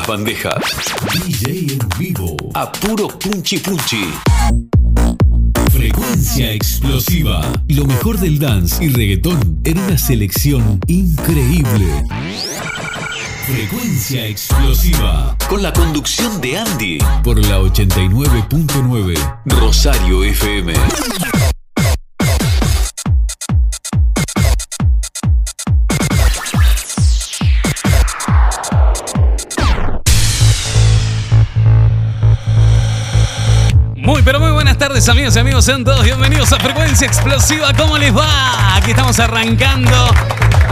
[0.00, 0.54] las bandejas.
[1.26, 2.36] DJ en vivo.
[2.54, 4.04] A puro punchi punchi.
[5.70, 7.40] Frecuencia explosiva.
[7.68, 12.04] Lo mejor del dance y reggaetón en una selección increíble.
[13.46, 15.36] Frecuencia explosiva.
[15.48, 16.98] Con la conducción de Andy.
[17.22, 20.74] Por la 89.9 Rosario FM.
[35.08, 35.64] Amigos y amigos.
[35.64, 37.72] Sean todos bienvenidos a Frecuencia Explosiva.
[37.72, 38.76] ¿Cómo les va?
[38.76, 40.10] Aquí estamos arrancando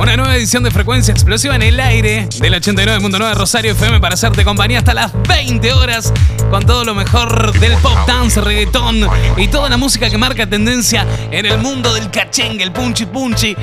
[0.02, 4.44] una nueva edición de Frecuencia Explosiva en el aire del 89.9 Rosario FM para hacerte
[4.44, 6.12] compañía hasta las 20 horas
[6.50, 11.06] con todo lo mejor del pop dance, reggaetón y toda la música que marca tendencia
[11.30, 13.56] en el mundo del cachengue, el punchi punchi.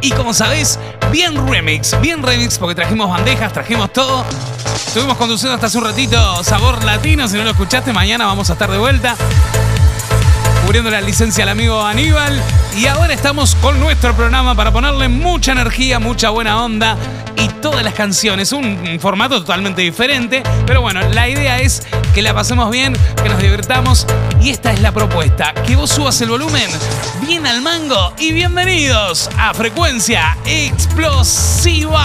[0.00, 0.78] Y como sabéis,
[1.12, 4.24] bien remix, bien remix porque trajimos bandejas, trajimos todo.
[4.86, 7.28] Estuvimos conduciendo hasta hace un ratito Sabor Latino.
[7.28, 9.14] Si no lo escuchaste, mañana vamos a estar de vuelta.
[10.66, 12.42] Cubriendo la licencia al amigo Aníbal.
[12.76, 16.96] Y ahora estamos con nuestro programa para ponerle mucha energía, mucha buena onda
[17.36, 18.50] y todas las canciones.
[18.50, 20.42] Un formato totalmente diferente.
[20.66, 24.08] Pero bueno, la idea es que la pasemos bien, que nos divirtamos.
[24.42, 26.68] Y esta es la propuesta: que vos subas el volumen
[27.24, 28.12] bien al mango.
[28.18, 32.02] Y bienvenidos a Frecuencia Explosiva.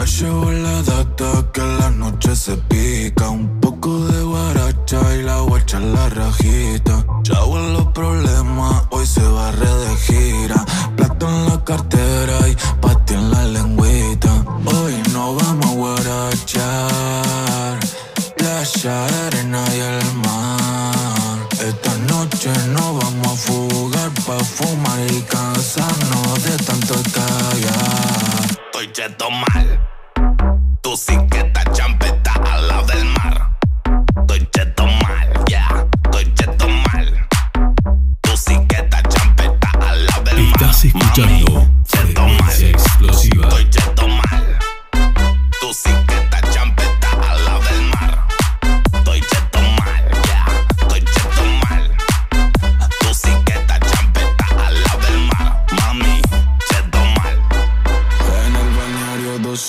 [0.00, 3.28] Me llevo la data que la noche se pica.
[3.28, 7.04] Un poco de guaracha y la guacha en la rajita.
[7.22, 10.64] Chavo en los problemas, hoy se barre de gira.
[10.96, 14.42] Plato en la cartera y pati en la lengüita.
[14.64, 17.78] Hoy no vamos a guarachar.
[18.38, 21.46] Playa, arena y el mar.
[21.60, 28.46] Esta noche no vamos a fugar pa' fumar y cansarnos de tanto callar.
[28.64, 29.89] Estoy cheto mal.
[30.90, 33.56] Tu sí que está champeta al lado del mar.
[34.22, 35.86] Estoy cheto mal, ya.
[36.02, 37.28] Estoy cheto mal.
[38.22, 40.52] Tu sí que está champeta al lado del mar.
[40.54, 42.59] Estás escuchando Cheto mal.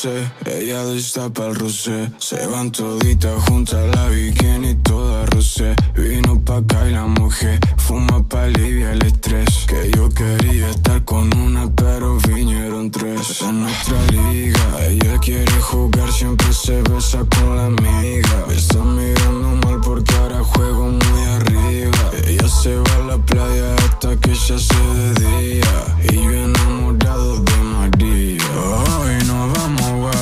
[0.03, 2.11] Balneario 12, ella destapa el rosé.
[2.17, 5.75] Se van toditas juntas, la bikini toda rosé.
[5.95, 9.65] Vino pa' acá y la mujer, fuma pa' aliviar el estrés.
[9.67, 13.41] Que yo quería estar con una, pero vinieron tres.
[13.41, 18.45] En nuestra liga, ella quiere jugar, siempre se besa con la amiga.
[18.47, 22.11] Me está mirando mal porque ahora juego muy arriba.
[22.25, 25.97] Ella se va a la playa hasta que ya se de día.
[26.11, 27.50] Y yo enamorado de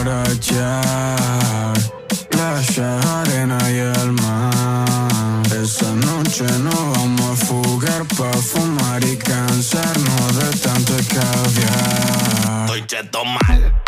[0.10, 1.78] vamos a guarachar.
[2.30, 5.44] Playa, arena y el mar.
[5.64, 12.66] Esa noche nos vamos a fugar pa' fumar y cansarnos de tanto caviar.
[12.66, 13.79] Estoy cheto mal.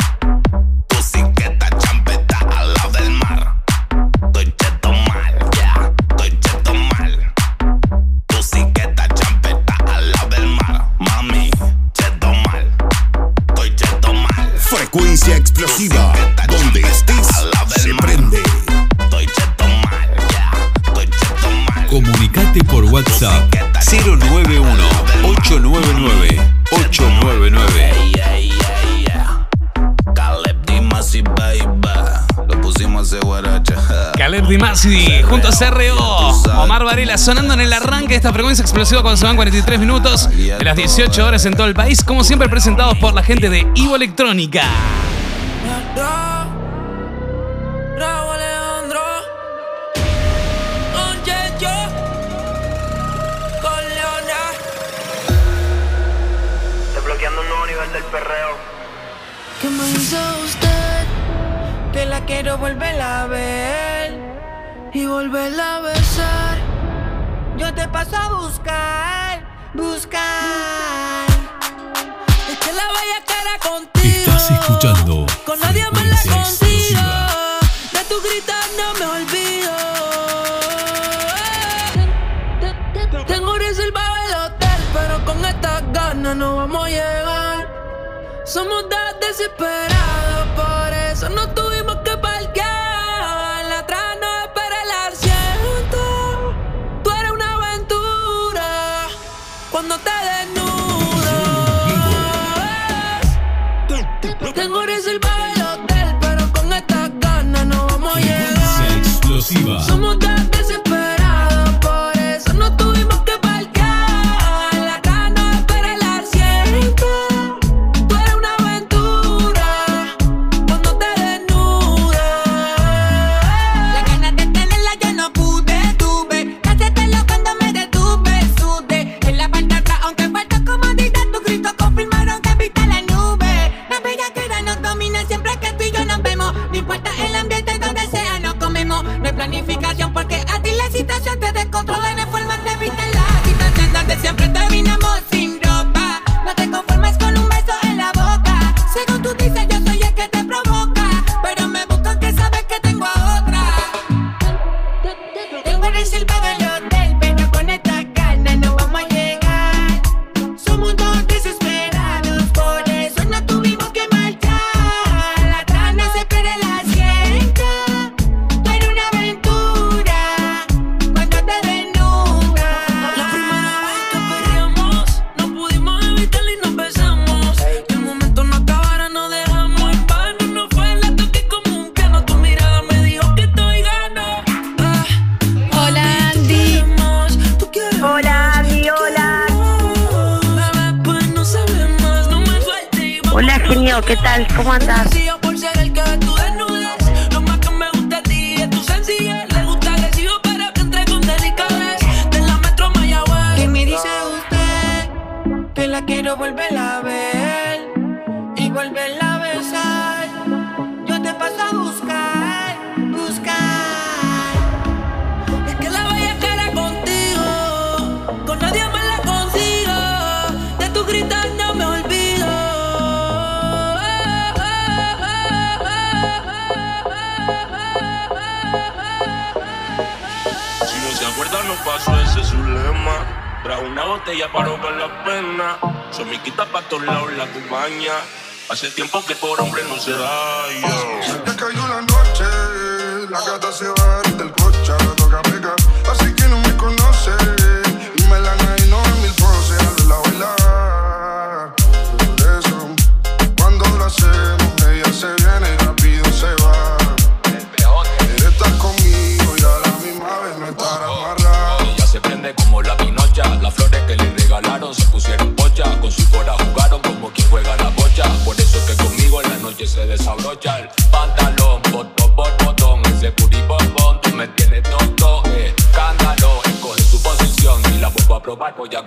[34.84, 36.62] Dimasi junto a CRO.
[36.64, 40.30] Omar Varela sonando en el arranque de esta frecuencia explosiva cuando se van 43 minutos
[40.30, 43.68] de las 18 horas en todo el país, como siempre presentados por la gente de
[43.76, 44.64] Ivo Electrónica.
[76.22, 77.60] Frecuencia Explosiva.
[77.94, 79.72] De tu gritar no me olvido.
[83.28, 88.42] Tengo reservado el hotel Pero con estas ganas no vamos a llegar.
[88.46, 93.66] Somos dos desesperados Por eso no tuvimos que parquear.
[93.70, 96.54] La atrás no espera el asiento.
[97.04, 99.08] Tú eres una aventura.
[99.72, 100.61] Cuando te desnudo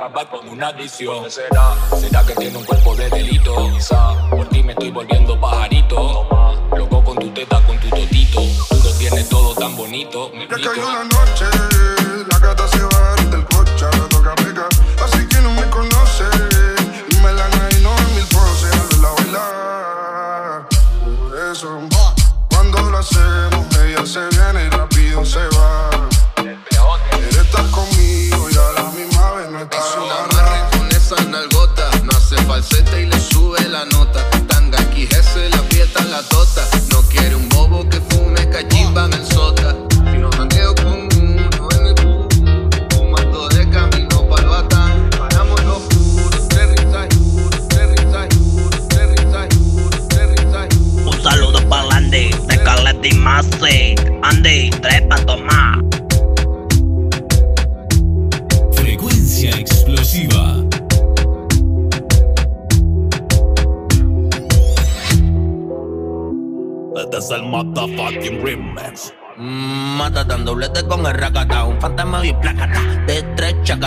[0.05, 1.25] acabar con una adicción.
[1.25, 1.75] ¿Qué será?
[1.99, 3.55] ¿Será que tiene un cuerpo de delito?
[3.75, 6.27] Quizá por ti me estoy volviendo pajarito.
[6.77, 8.41] Loco con tu teta, con tu totito.
[8.69, 10.31] Tú lo tienes todo tan bonito.
[10.35, 10.71] Me explico.
[10.71, 11.45] cayó la noche,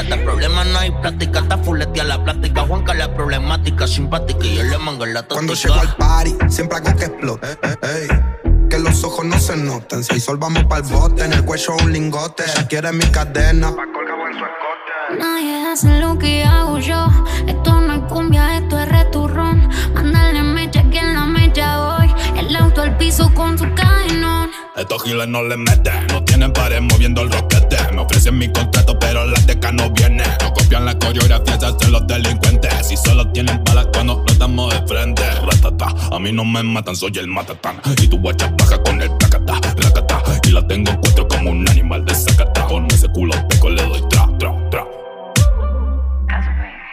[0.08, 2.62] tres chacata, problema no hay práctica, está fuletea la plástica.
[2.62, 5.36] Juanca la problemática, simpática y yo le mango la tótica.
[5.36, 7.48] Cuando llego al party, siempre hago que explote.
[7.52, 8.68] eh, ey.
[8.70, 10.04] Que los ojos no se noten.
[10.04, 11.24] Si hay sol, vamos pa'l bote.
[11.24, 12.44] En el cuello un lingote.
[12.44, 13.74] Ella quiere mi cadena.
[15.18, 17.08] Nadie hace lo que hago yo.
[17.48, 19.70] Esto no es cumbia, esto es returrón.
[19.94, 22.14] Mándale mecha que en la mecha voy.
[22.38, 23.66] El auto al piso con su.
[24.90, 27.76] Estos giles no le meten, no tienen pared moviendo el roquete.
[27.92, 30.24] Me ofrecen mi contrato, pero la teca no viene.
[30.42, 32.88] No copian la coreografía, se hacen los delincuentes.
[32.88, 35.24] Si solo tienen balas cuando no estamos de frente.
[35.42, 37.82] Ratata, a mí no me matan, soy el matatán.
[38.02, 40.24] Y tu guacha baja con el tacata, racata.
[40.44, 42.64] Y la tengo en cuatro como un animal de zacata.
[42.68, 44.88] Con ese culo teco le doy tra, tra, tra.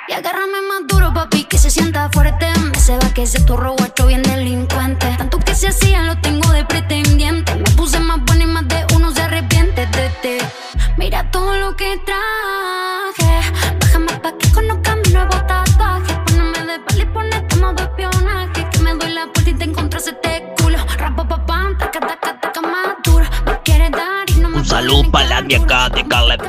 [0.08, 2.46] Y agárrame más duro, papi, que se sienta fuerte.
[2.72, 5.06] Me se va que ese turro guacho bien delincuente.
[5.16, 6.20] Tanto que se hacían, lo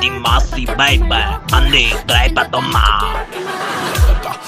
[0.00, 1.08] Carlet y Masi, baby.
[1.52, 3.26] Andy, tres para tomar.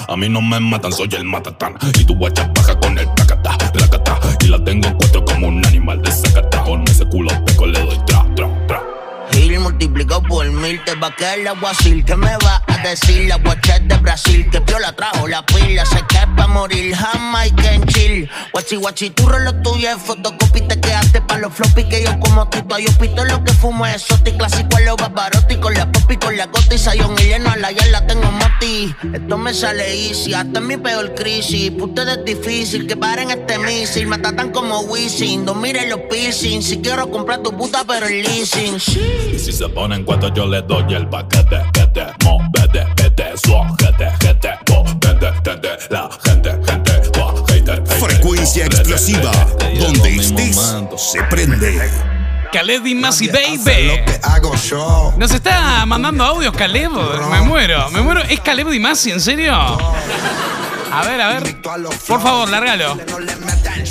[0.07, 1.77] A mí no me matan, soy el matatán.
[1.99, 4.19] Y tu guacha baja con el tacata, racata.
[4.41, 6.63] Y la tengo en cuatro como un animal de zacata.
[6.63, 8.83] Con ese culo teco le doy tra, tra, tra.
[9.31, 13.27] Gil multiplicado por mil te va a quedar el aguacil ¿Qué me va a decir
[13.27, 14.49] la guachet de Brasil?
[14.49, 19.27] Que piola trajo la pila, se que pa' morir Jamaica en chill Guachi guachi, tú
[19.27, 23.23] lo tuyo es fotocopy Te quedaste pa' los floppy que yo como tito Yo pito
[23.25, 26.75] lo que fumo es exotic Clásico a los barbarotti Con la popi, con la gota
[26.75, 30.59] y sayón y lleno a la ya la tengo moti Esto me sale easy, hasta
[30.59, 35.45] en mi peor crisis ustedes es difícil que paren este misil Me tratan como Wisin,
[35.45, 39.69] no miren los piercing Si quiero comprar tu puta pero el leasing Y si se
[39.69, 41.61] ponen cuatro, yo le doy el paquete.
[41.73, 42.13] Que te vete,
[43.49, 44.59] po, vete, vete,
[45.89, 49.31] la gente, gente, hater, hater, Frecuencia explosiva,
[49.79, 50.57] donde estés,
[50.97, 51.91] se prende.
[52.51, 54.01] Caleb y Masi Baby.
[54.23, 55.13] Hago yo.
[55.17, 56.91] Nos está mandando audios Caleb.
[57.31, 58.21] Me muero, me muero.
[58.21, 59.53] ¿Es Caleb y Masi, en serio?
[59.53, 61.61] A ver, a ver.
[61.61, 62.97] Por favor, largalo.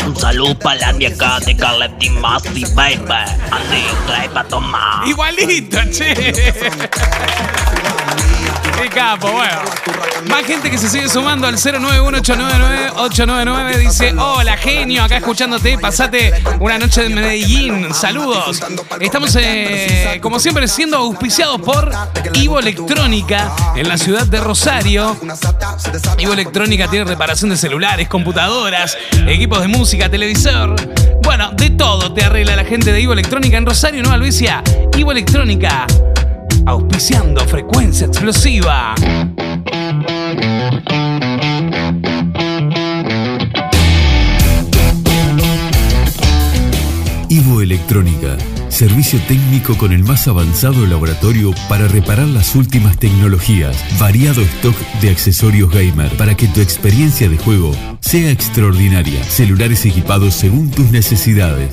[0.06, 3.04] Un saludo para la acá de Caleb Masti, baby.
[3.50, 5.06] Andy, trae para tomar.
[5.06, 6.32] Igualito, che.
[8.80, 9.60] Qué capo, bueno.
[10.28, 16.78] Más gente que se sigue sumando al 091-899-899 dice, hola genio, acá escuchándote, pasate una
[16.78, 18.60] noche de Medellín, saludos.
[19.00, 21.90] Estamos, eh, como siempre, siendo auspiciados por
[22.34, 25.16] Ivo Electrónica en la ciudad de Rosario.
[26.18, 30.74] Ivo Electrónica tiene reparación de celulares, computadoras, equipos de música, televisor.
[31.22, 34.62] Bueno, de todo te arregla la gente de Ivo Electrónica en Rosario, Nueva Luisa.
[34.96, 35.86] Ivo Electrónica
[36.68, 38.94] auspiciando frecuencia explosiva.
[47.30, 48.36] Ivo Electrónica,
[48.68, 55.08] servicio técnico con el más avanzado laboratorio para reparar las últimas tecnologías, variado stock de
[55.08, 61.70] accesorios gamer para que tu experiencia de juego sea extraordinaria, celulares equipados según tus necesidades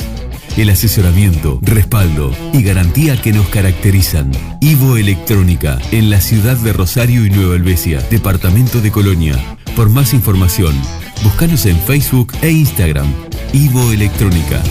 [0.58, 4.32] el asesoramiento, respaldo y garantía que nos caracterizan.
[4.62, 9.36] Ivo Electrónica, en la ciudad de Rosario y Nueva Helvecia, departamento de Colonia.
[9.76, 10.74] Por más información,
[11.24, 13.08] búscanos en Facebook e Instagram.
[13.52, 14.64] Ivo Electrónica.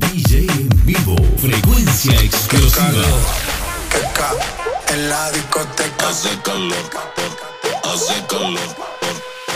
[0.00, 3.04] DJ en vivo, frecuencia explosiva.
[4.88, 7.51] En la discoteca hace calor.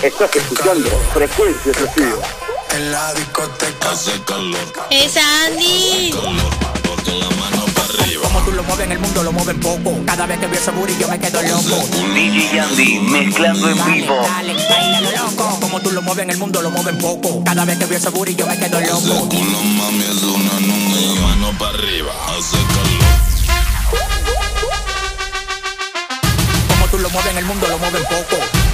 [0.02, 2.23] Estás escuchando Frecuencia Explosiva.
[2.75, 4.59] En la discoteca hace calor.
[4.90, 6.11] Es Andy.
[6.11, 8.23] Con la mano para arriba.
[8.25, 9.95] Como tú lo mueves en el mundo, lo mueven poco.
[10.05, 11.83] Cada vez que veo ese booty yo me quedo loco.
[12.14, 14.21] DJ Andy, mezclando en vivo.
[14.21, 15.59] Dale, bailalo loco.
[15.62, 17.43] Como tú lo mueves en el mundo, lo mueven poco.
[17.43, 19.28] Cada vez que veo ese booty yo me quedo Ese loco.
[19.31, 21.21] culo mami es una nube.
[21.23, 23.07] Mano para arriba, hace calor.
[27.03, 28.65] Lo mueves en el mundo, lo mueven poco.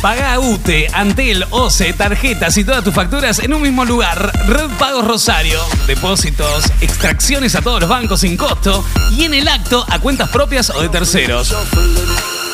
[0.00, 4.32] Paga UTE, Antel, OCE, tarjetas y todas tus facturas en un mismo lugar.
[4.46, 5.60] Red Pagos Rosario.
[5.86, 10.70] Depósitos, extracciones a todos los bancos sin costo y en el acto a cuentas propias
[10.70, 11.54] o de terceros.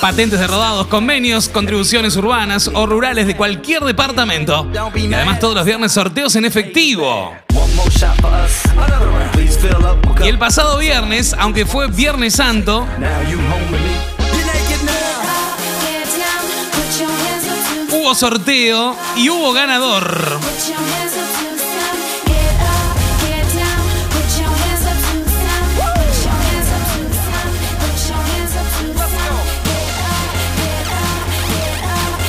[0.00, 4.68] Patentes de rodados, convenios, contribuciones urbanas o rurales de cualquier departamento.
[4.96, 7.32] Y además todos los viernes sorteos en efectivo.
[10.24, 12.88] Y el pasado viernes, aunque fue Viernes Santo,
[18.02, 20.40] hubo sorteo y hubo ganador.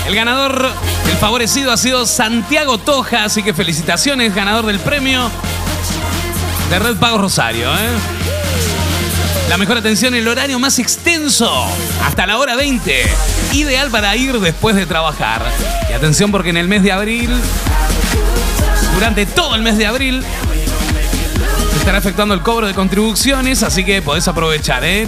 [0.06, 0.70] El ganador,
[1.10, 5.32] el favorecido ha sido Santiago Toja, así que felicitaciones, ganador del premio
[6.70, 7.74] de Red Pago Rosario.
[7.74, 8.43] ¿eh?
[9.50, 11.52] La mejor atención, el horario más extenso,
[12.04, 13.04] hasta la hora 20.
[13.54, 15.44] Ideal para ir después de trabajar.
[15.90, 17.30] Y atención porque en el mes de abril,
[18.96, 20.24] durante todo el mes de abril,
[21.72, 25.08] se estará efectuando el cobro de contribuciones, así que podés aprovechar, ¿eh?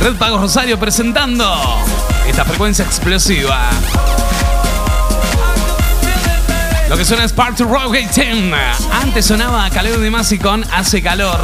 [0.00, 1.82] Red Pagos Rosario presentando
[2.26, 3.70] esta frecuencia explosiva.
[6.94, 8.54] Lo que suena es Part to Rock 10.
[9.02, 11.40] Antes sonaba Calero de Masi con Hace Calor.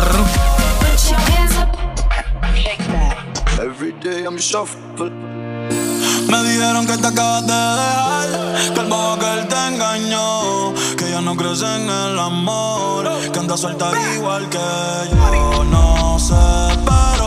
[6.28, 11.10] Me dijeron que te acabas de dejar, que el bobo que él te engañó, que
[11.10, 14.58] ya no crees en el amor, que anda suelta igual que
[15.10, 15.64] yo.
[15.64, 16.16] No
[16.86, 17.19] pero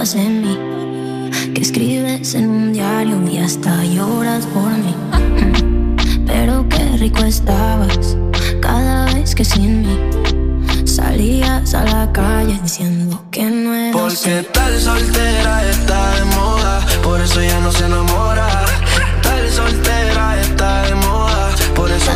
[0.00, 4.94] acuerdas de mí, que escribes en un diario y hasta lloras por mí.
[6.26, 8.16] Pero qué rico estabas
[8.62, 9.98] cada vez que sin mí
[10.86, 17.20] salías a la calle diciendo que no era Porque tal soltera está de moda, por
[17.20, 18.48] eso ya no se enamora.
[19.22, 22.10] Tal soltera está de moda, por eso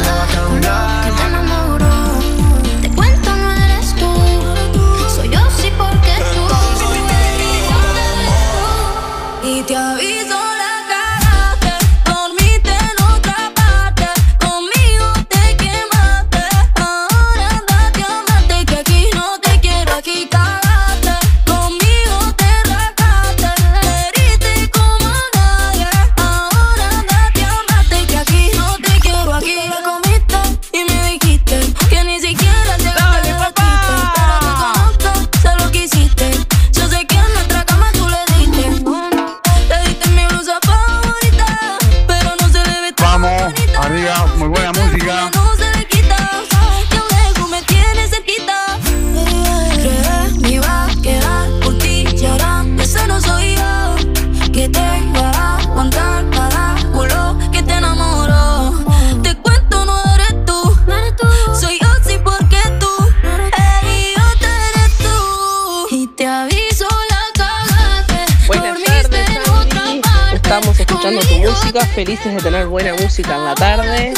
[71.94, 74.12] felices de tener buena música en la tarde.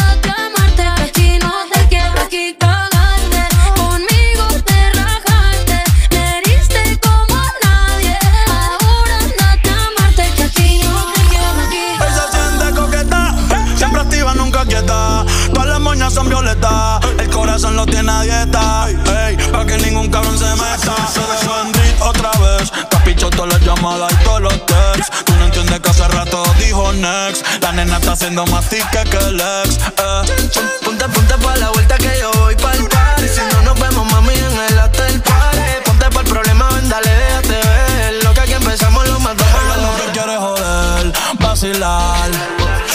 [28.81, 29.79] El ex.
[29.79, 30.51] Eh.
[30.85, 33.29] Ponte, ponte pa' la vuelta que yo voy pa'l party.
[33.29, 35.61] Si no nos vemos, mami, en el after party.
[35.85, 38.25] Ponte pa' el problema, ven, dale, déjate ver.
[38.25, 39.55] Lo que aquí empezamos lo matamos.
[39.65, 42.31] Ella lo que quiere joder, vacilar.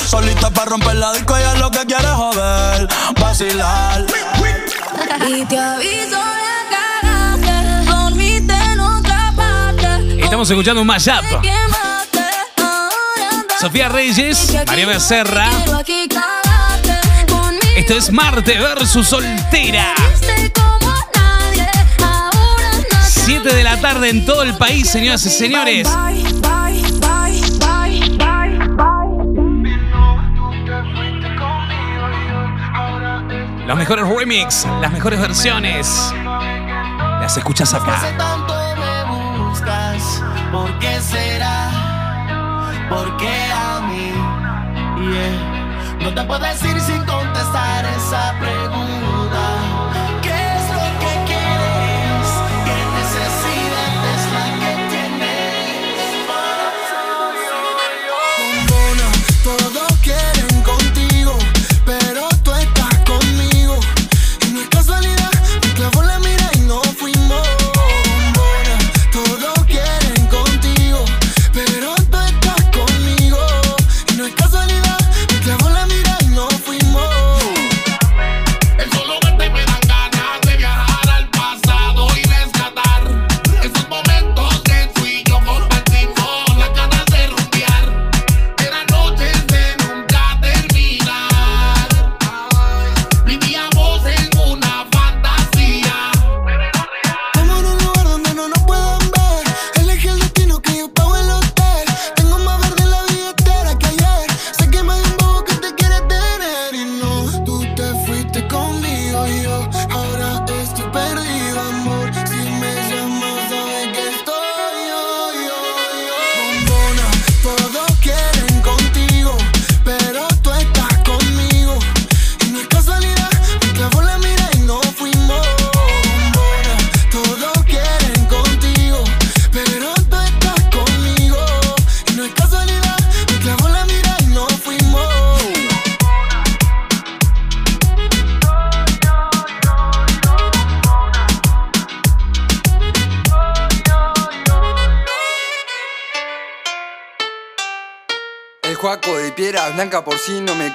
[0.07, 2.87] Solita para romper la disco, ella lo que quiere joder,
[3.19, 4.05] vacilar.
[5.27, 10.23] Y te aviso la cagaste, dormiste en otra parte.
[10.23, 11.23] Estamos escuchando un mashup.
[15.59, 17.31] Quiero, aquí cagaste.
[17.31, 19.93] Conmigo Esto es Marte versus Soltera.
[19.97, 21.69] heriste como nadie.
[22.03, 25.87] Ahora andate 7 de la tarde en todo el país, señoras y señores.
[33.67, 36.13] Los mejores remix, las mejores versiones.
[37.21, 38.01] Las escuchas acá.
[40.51, 41.69] ¿por qué será?
[42.89, 43.40] ¿Por qué.
[46.11, 46.80] No te puedo decir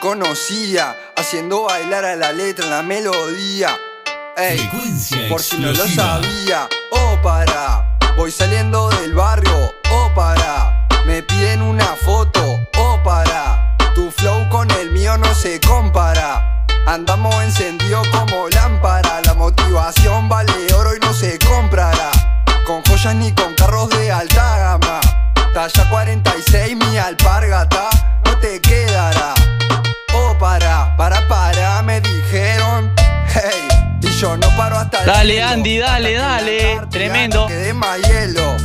[0.07, 0.97] conocía.
[1.17, 3.77] Haciendo bailar a la letra la melodía.
[4.37, 6.21] Ey, Frecuencia por si no lo explosiva.
[6.23, 6.69] sabía.
[6.93, 7.99] Oh, para.
[8.17, 9.26] Voy saliendo del barrio.
[35.07, 35.41] Dale.
[35.41, 36.81] Andy, dale, dale.
[36.91, 37.47] Tremendo.
[37.47, 38.57] Que de más hielo.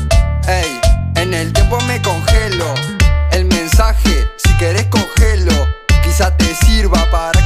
[0.47, 0.81] Ey,
[1.15, 2.73] en el tiempo me congelo.
[3.31, 5.53] El mensaje, si querés cogelo.
[6.03, 7.40] Quizá te sirva para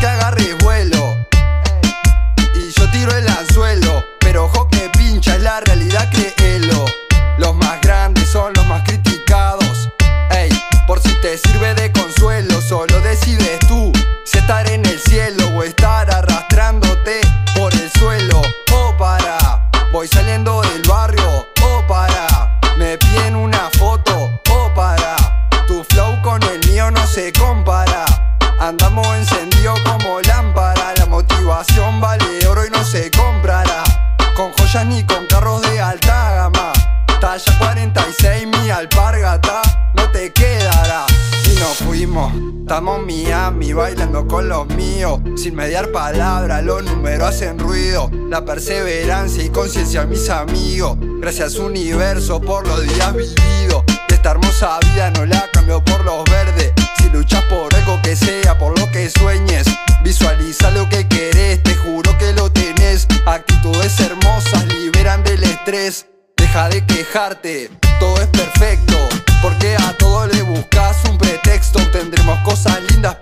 [45.46, 48.10] Sin mediar palabra, los números hacen ruido.
[48.32, 50.98] La perseverancia y conciencia, mis amigos.
[51.20, 53.84] Gracias, universo, por los días vividos.
[54.08, 56.74] Esta hermosa vida no la cambio por los verdes.
[56.98, 59.68] Si luchas por algo que sea, por lo que sueñes,
[60.04, 63.06] visualiza lo que querés, te juro que lo tenés.
[63.28, 66.08] Actitudes hermosas liberan del estrés.
[66.38, 68.98] Deja de quejarte, todo es perfecto.
[69.44, 71.80] Porque a todo le buscas un pretexto.
[71.92, 73.18] Tendremos cosas lindas,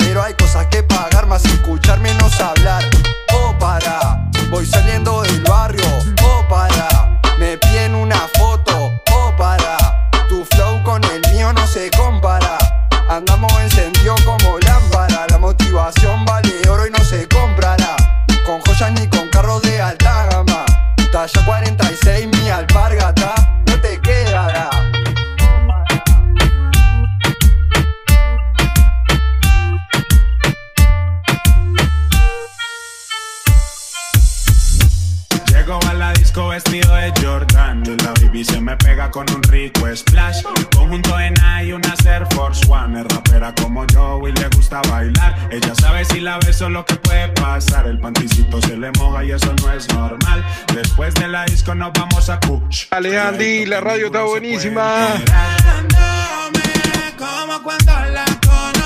[39.96, 40.44] splash.
[40.76, 43.02] Conjunto en y una Air Force One.
[43.02, 45.36] Es rapera como yo y le gusta bailar.
[45.52, 47.88] Ella sabe si la beso lo que puede pasar.
[47.88, 50.44] El panticito se le moja y eso no es normal.
[50.74, 52.88] Después de la disco nos vamos a Kush.
[52.90, 55.08] Dale, Andy, la radio está buenísima.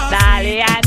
[0.09, 0.86] Dale, Andy.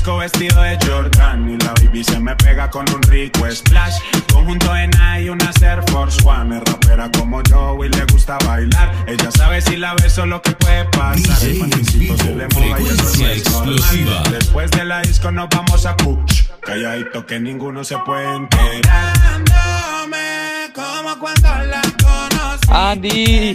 [0.00, 3.98] disco vestido de Jordan y la baby se me pega con un rico splash.
[4.32, 6.56] Conjunto en y una Air Force One.
[6.56, 8.90] Es rapera como yo y le gusta bailar.
[9.06, 11.46] Ella sabe si la beso lo que puede pasar.
[11.46, 13.74] El panticito se le moja y eso no frecuencia es normal.
[13.74, 14.22] explosiva.
[14.30, 16.44] Después de la disco nos vamos a Kush.
[16.62, 19.12] Calladito que ninguno se puede enterar.
[19.12, 22.68] Dándome como cuando la conocí.
[22.70, 23.54] Andy,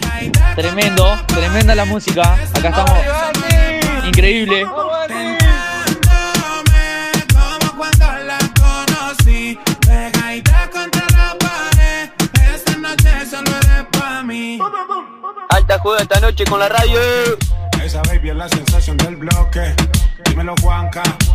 [0.56, 2.36] tremendo, tremenda la música.
[2.54, 3.00] Acá estamos.
[4.06, 4.64] Increíble.
[15.66, 17.00] Alta juega esta noche con la radio.
[17.84, 19.74] Esa baby es la sensación del bloque.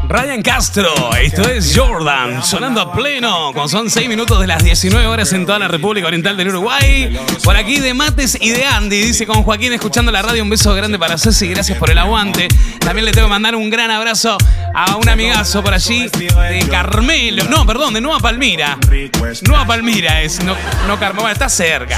[0.08, 5.06] Ryan Castro, esto es Jordan, sonando a pleno, cuando son 6 minutos de las 19
[5.06, 7.18] horas en toda la República Oriental del Uruguay.
[7.42, 10.74] Por aquí de Mates y de Andy, dice con Joaquín escuchando la radio, un beso
[10.74, 12.48] grande para Ceci, gracias por el aguante.
[12.80, 14.36] También le tengo que mandar un gran abrazo
[14.74, 18.76] a un amigazo por allí de Carmelo, no, perdón, de Nueva Palmira.
[19.46, 20.54] Nueva Palmira es, no,
[20.86, 21.96] no Carmelo, está cerca.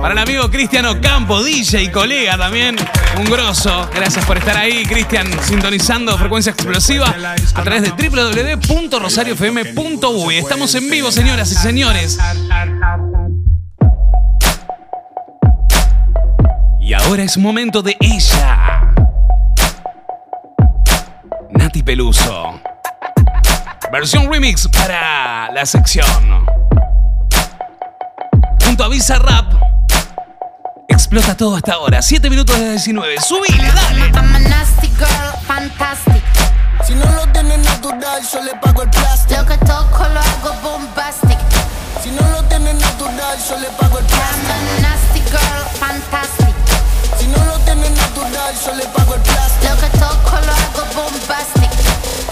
[0.00, 2.76] Para el amigo Cristiano Campo, DJ y colega también,
[3.18, 3.88] un grosso.
[3.94, 7.14] Gracias por estar ahí, Cristian, sintonizando frecuencia explosiva
[7.54, 10.36] a través de www.rosariofm.uy.
[10.36, 12.18] Estamos en vivo, señoras y señores.
[16.80, 18.94] Y ahora es momento de ella.
[21.50, 22.60] Nati Peluso.
[23.92, 26.06] Versión remix para la sección.
[28.64, 29.52] Junto a Visa Rap.
[30.88, 32.00] Explota todo hasta ahora.
[32.02, 33.20] 7 minutos de 19.
[33.20, 34.10] Subile, dale.
[35.46, 36.22] fantastic.
[36.86, 39.40] Si no lo tienes natural, yo le pago el plástico.
[39.40, 41.38] Lo que toco lo hago bombastic.
[42.02, 44.52] Si no lo tienes natural, yo le pago el plástico.
[44.52, 46.54] I'm a nasty girl, fantastic.
[47.18, 49.74] Si no lo tienes natural, yo le pago el plástico.
[49.74, 51.70] Lo que toco lo hago bombastic.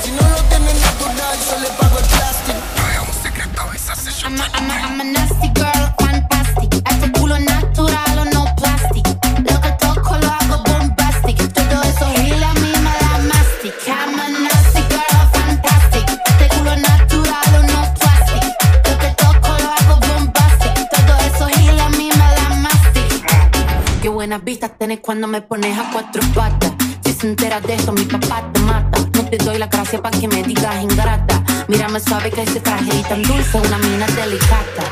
[0.03, 2.61] Si no lo tienes natural, yo le pago el plástico.
[2.77, 4.33] No es un secreto, esa sesión.
[4.35, 6.12] I'm a, I'm a, I'm a nasty girl, fantastic.
[24.33, 26.73] buenas vistas tenés cuando me pones a cuatro patas.
[27.05, 28.99] Si se enteras de eso, mi papá te mata.
[29.13, 31.43] No te doy la gracia para que me digas ingrata.
[31.69, 34.85] Mírame suave que ese traje y tan dulce, una mina delicata.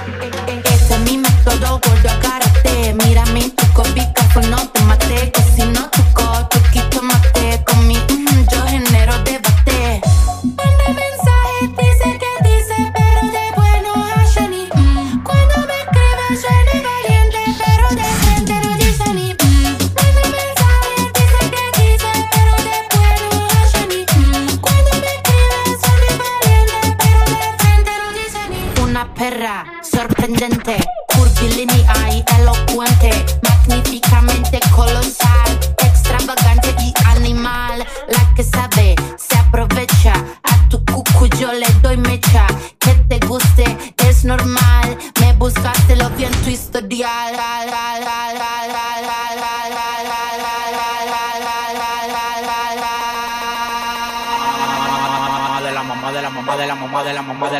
[0.74, 2.94] Ese mime todo gordo a karate.
[3.02, 6.49] Mírame tu copica, no te maté, que si no tu cote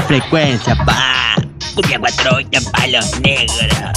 [0.00, 1.34] Frecuencia, pa.
[1.74, 3.90] Cumbia cuatro olla en palos negros.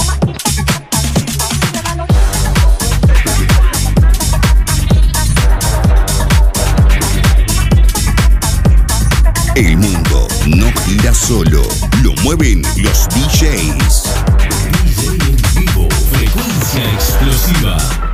[9.54, 11.62] El mundo no gira solo,
[12.02, 14.02] lo mueven los DJs.
[14.84, 18.05] DJ en vivo, frecuencia explosiva.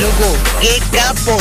[0.00, 1.36] Loco, qué capo.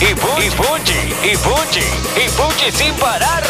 [0.00, 1.80] Y, pu y Pucci, y Pucci,
[2.16, 3.44] y Pucci sin parar.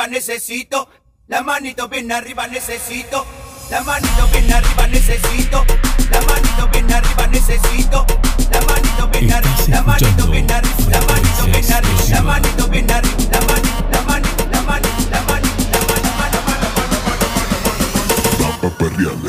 [0.00, 0.88] Arriba necesito.
[1.28, 3.26] La manito bien arriba necesito.
[3.70, 5.64] La manito bien arriba necesito.
[6.10, 8.06] La manito bien arriba necesito.
[8.50, 9.64] La manito bien arriba.
[9.68, 10.74] La manito bien arriba.
[10.90, 12.00] La manito bien arriba.
[12.10, 13.14] La manito bien arriba.
[13.30, 15.50] La manito, la manito, la manito, la manito, la manito.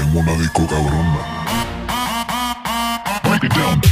[0.01, 1.19] En una disco cabrona.
[3.23, 3.90] Break it down.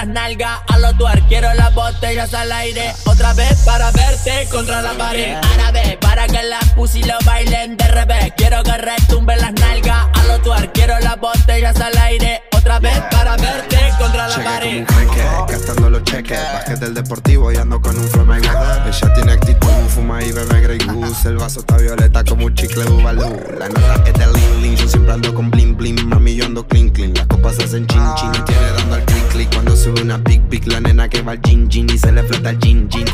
[0.00, 1.20] Las nalgas a los tuer.
[1.28, 5.36] Quiero las botellas al aire otra vez para verte contra la pared.
[5.54, 8.32] Árabe para que las pussy lo bailen de revés.
[8.34, 10.72] Quiero que retumben las nalgas a los tuer.
[10.72, 14.80] Quiero las botellas al aire otra vez para verte contra la como pared.
[14.80, 16.38] un jeque, gastando los cheques.
[16.52, 18.86] Bajé del deportivo y ando con un God.
[18.86, 21.28] Ella tiene actitud, fuma y bebe Grey Goose.
[21.28, 23.22] El vaso está violeta como un chicle Bubalú.
[23.58, 26.06] La nota es de Lin Lin, yo siempre ando con bling bling.
[26.08, 27.14] Mami, yo ando clean clean.
[27.14, 29.54] Las copas hacen chin chin tiene dando al click click.
[29.54, 32.22] Cuando sube una big big, la nena que va al gin gin y se le
[32.24, 33.06] flota el gin gin.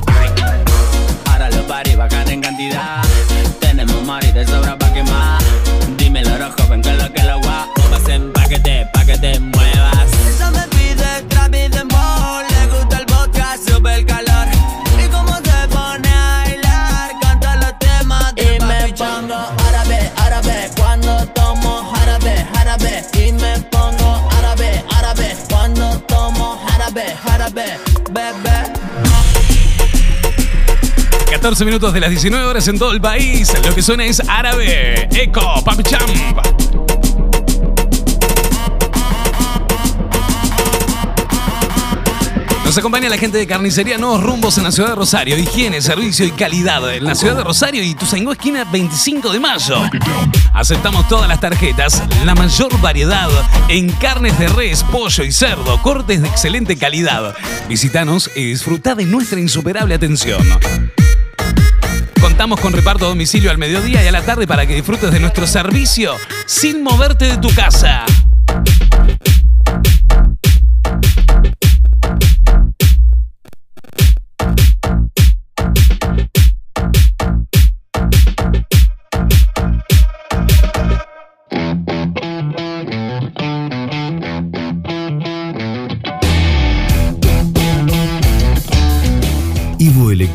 [1.31, 3.03] Ahora los paris bajan en cantidad.
[3.61, 5.41] Tenemos mari de sobra pa' quemar.
[6.17, 7.83] Dímelo, rojo, ven con lo que lo guapo.
[7.91, 10.06] Pasen pa' que te, pa' que te muevas.
[31.47, 33.53] 14 minutos de las 19 horas en todo el país.
[33.65, 35.09] Lo que suena es árabe.
[35.13, 36.11] Eco, Papi Champ.
[42.65, 45.39] Nos acompaña la gente de Carnicería Nuevos Rumbos en la ciudad de Rosario.
[45.39, 49.77] Higiene, servicio y calidad en la ciudad de Rosario y Tuzangó esquina 25 de mayo.
[50.53, 53.29] Aceptamos todas las tarjetas, la mayor variedad
[53.69, 57.37] en carnes de res, pollo y cerdo, cortes de excelente calidad.
[57.69, 60.43] Visítanos y disfruta de nuestra insuperable atención.
[62.37, 65.21] Contamos con reparto a domicilio al mediodía y a la tarde para que disfrutes de
[65.21, 66.13] nuestro servicio
[66.45, 68.05] sin moverte de tu casa.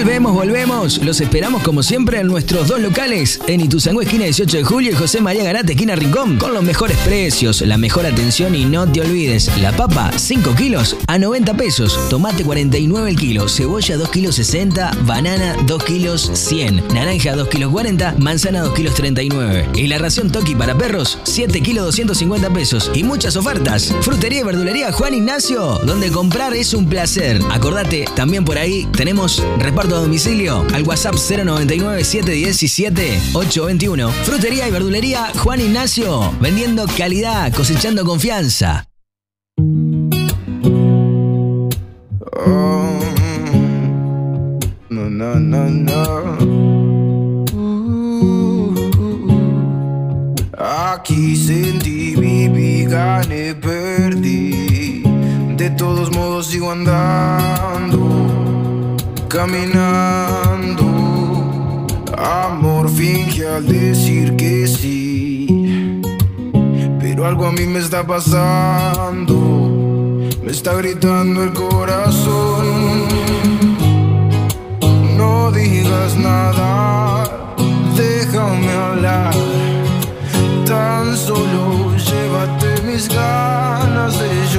[0.00, 1.04] Volvemos, volvemos.
[1.04, 4.94] Los esperamos como siempre en nuestros dos locales, en Ituzaingó, esquina 18 de julio, y
[4.94, 9.02] José María Garate, esquina Rincón, con los mejores precios, la mejor atención y no te
[9.02, 14.36] olvides, la papa 5 kilos a 90 pesos, tomate 49 el kilo, cebolla 2 kilos
[14.36, 19.68] 60, banana 2 kilos 100, naranja 2 kilos 40, manzana 2 kilos 39.
[19.74, 23.94] Y la ración Toki para perros 7 kilos 250 pesos y muchas ofertas.
[24.00, 27.42] Frutería y verdulería Juan Ignacio, donde comprar es un placer.
[27.50, 34.10] Acordate, también por ahí tenemos reparto a domicilio al WhatsApp 099 717 821.
[34.24, 38.86] Frutería y verdulería Juan Ignacio, vendiendo calidad, cosechando confianza.
[44.88, 46.60] No, no, no, no.
[50.58, 55.02] Aquí sentí vida, gané, perdí.
[55.56, 58.39] De todos modos sigo andando,
[59.30, 60.86] caminando.
[62.18, 66.02] Amor finge al decir que sí.
[66.98, 69.36] Pero algo a mí me está pasando.
[70.42, 73.06] Me está gritando el corazón.
[75.16, 77.54] No digas nada,
[77.96, 79.32] déjame hablar.
[80.66, 84.49] Tan solo llévate mis ganas de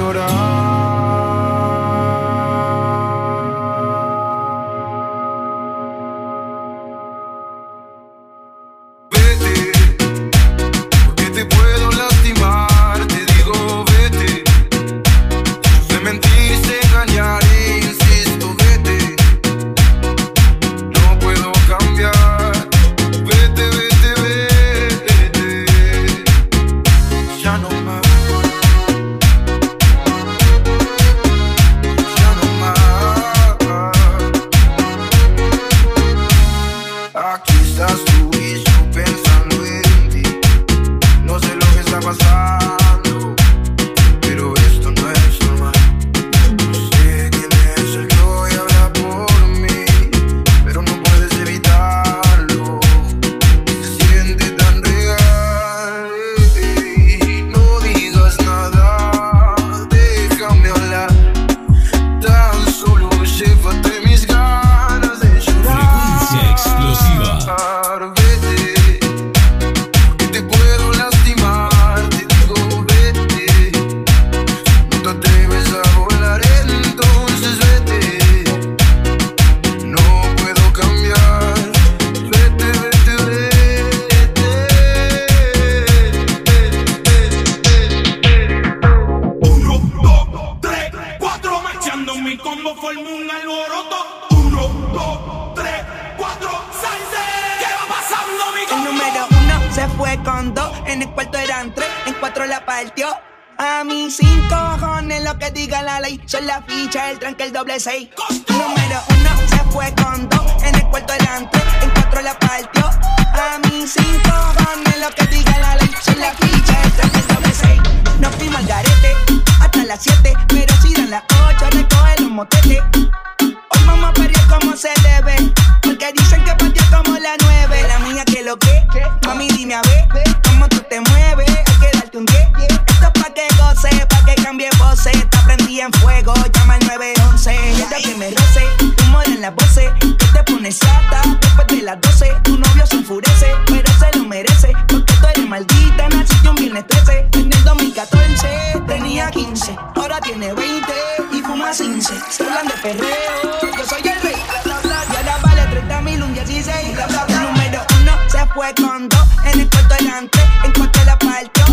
[158.78, 161.64] En el cuarto delante, en cuarto la partió.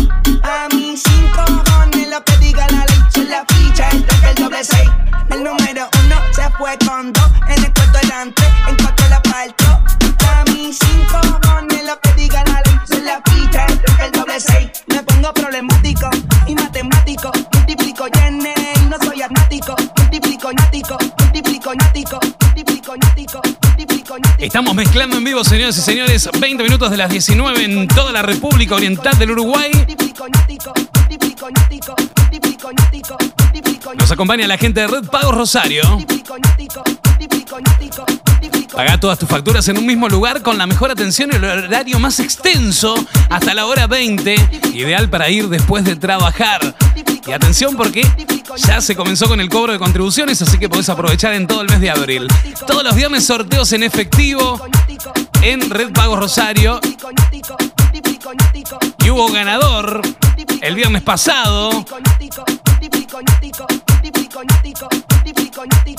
[0.42, 3.02] A mí cinco cojones lo que diga la ley.
[3.14, 4.90] Son la ficha, el el doble seis.
[5.30, 7.29] El número uno se fue con dos.
[24.50, 28.20] Estamos mezclando en vivo, señores y señores, 20 minutos de las 19 en toda la
[28.20, 29.70] República Oriental del Uruguay.
[33.96, 35.84] Nos acompaña la gente de Red Pagos Rosario.
[38.74, 42.00] Paga todas tus facturas en un mismo lugar con la mejor atención y el horario
[42.00, 42.96] más extenso
[43.28, 44.34] hasta la hora 20,
[44.74, 46.74] ideal para ir después de trabajar.
[47.26, 48.02] Y atención porque
[48.56, 51.68] ya se comenzó con el cobro de contribuciones, así que podés aprovechar en todo el
[51.68, 52.28] mes de abril.
[52.66, 54.60] Todos los viernes sorteos en efectivo
[55.42, 56.80] en Red Pagos Rosario.
[59.04, 60.02] Y hubo ganador
[60.60, 61.84] el viernes pasado.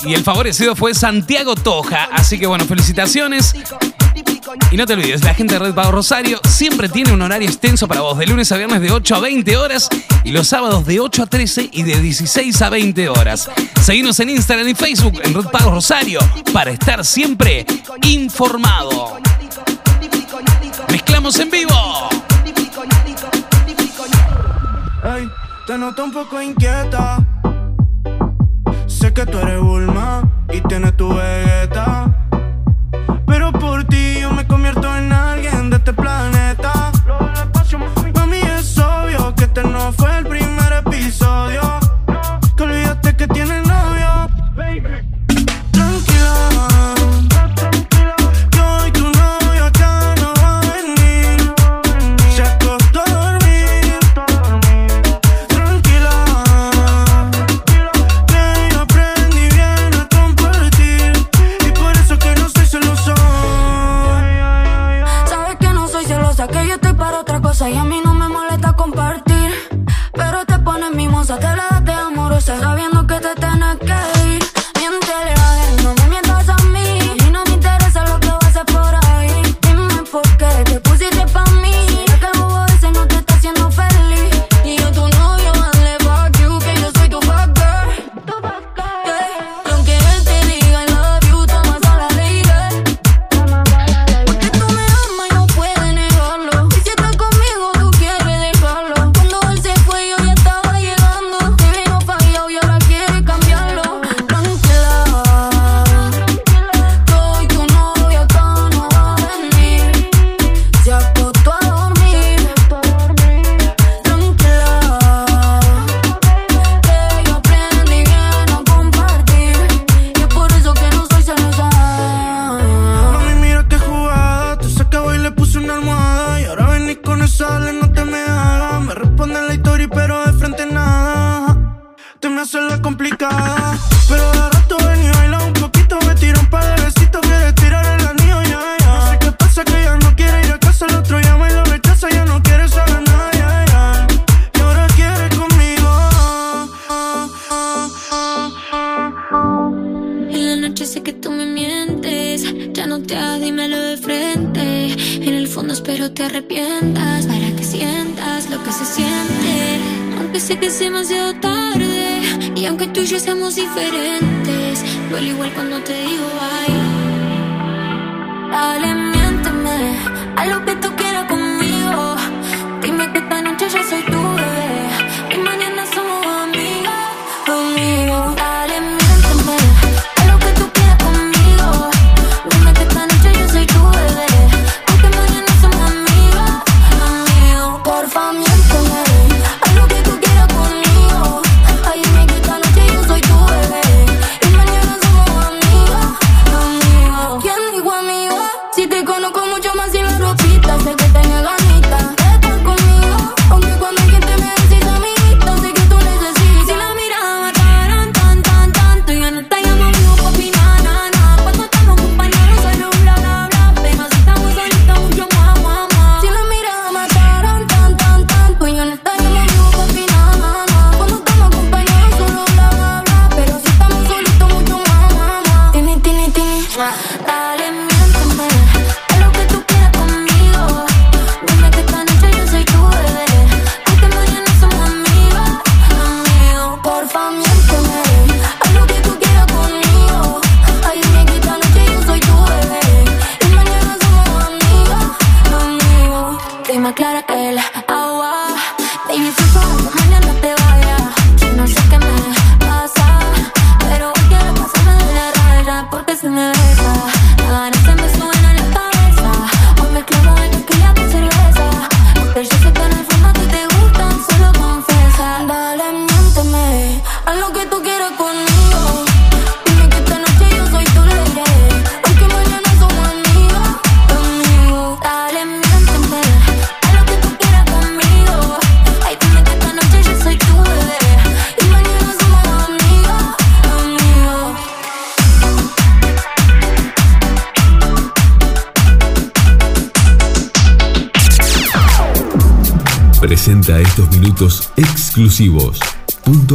[0.04, 2.08] Y el favorecido fue Santiago Toja.
[2.12, 3.54] Así que bueno, felicitaciones.
[4.70, 7.86] Y no te olvides, la gente de Red Pago Rosario siempre tiene un horario extenso
[7.86, 9.88] para vos, de lunes a viernes de 8 a 20 horas
[10.24, 13.50] y los sábados de 8 a 13 y de 16 a 20 horas.
[13.80, 16.20] Seguimos en Instagram y Facebook en Red Pago Rosario
[16.52, 17.64] para estar siempre
[18.06, 19.18] informado.
[20.90, 22.08] Mezclamos en vivo.
[25.04, 25.28] Ay,
[25.66, 27.24] te noto un poco inquieta
[29.02, 30.22] Sé que tú eres Bulma
[30.52, 32.28] y tienes tu Vegeta.
[33.26, 36.51] Pero por ti yo me convierto en alguien de este planeta.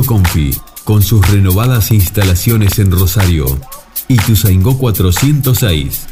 [0.07, 3.45] Confi, con sus renovadas instalaciones en Rosario.
[4.07, 6.07] Ituzaingó 406.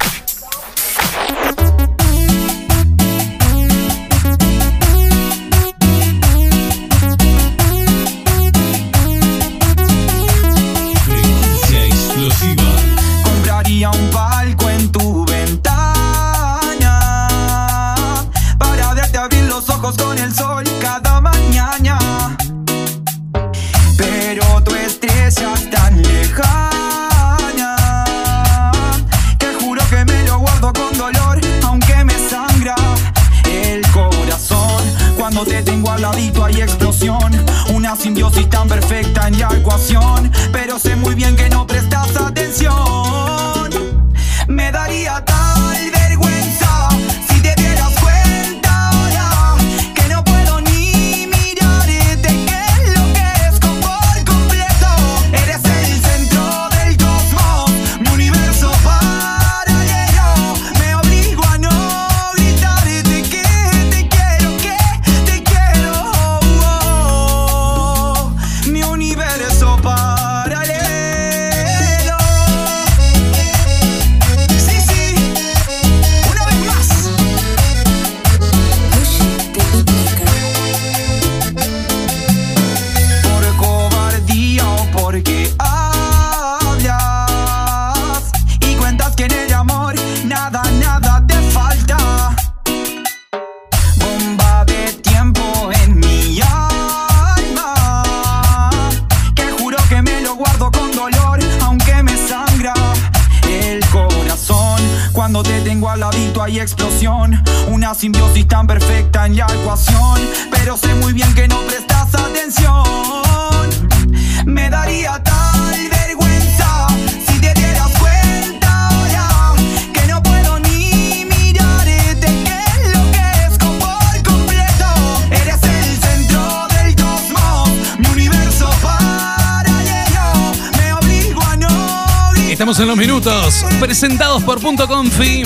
[133.80, 135.44] Presentados por Punto Confi.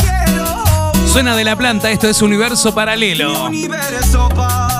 [1.11, 3.49] Suena de la planta, esto es Universo Paralelo.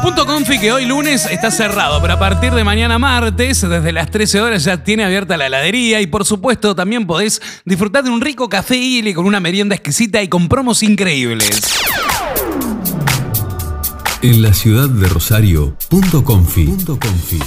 [0.01, 4.11] Punto Confi que hoy lunes está cerrado, pero a partir de mañana martes, desde las
[4.11, 8.21] 13 horas ya tiene abierta la heladería y por supuesto también podés disfrutar de un
[8.21, 11.61] rico café Ili con una merienda exquisita y con promos increíbles.
[14.21, 16.23] En la ciudad de Rosario, Punto.
[16.23, 17.39] Punto Confi.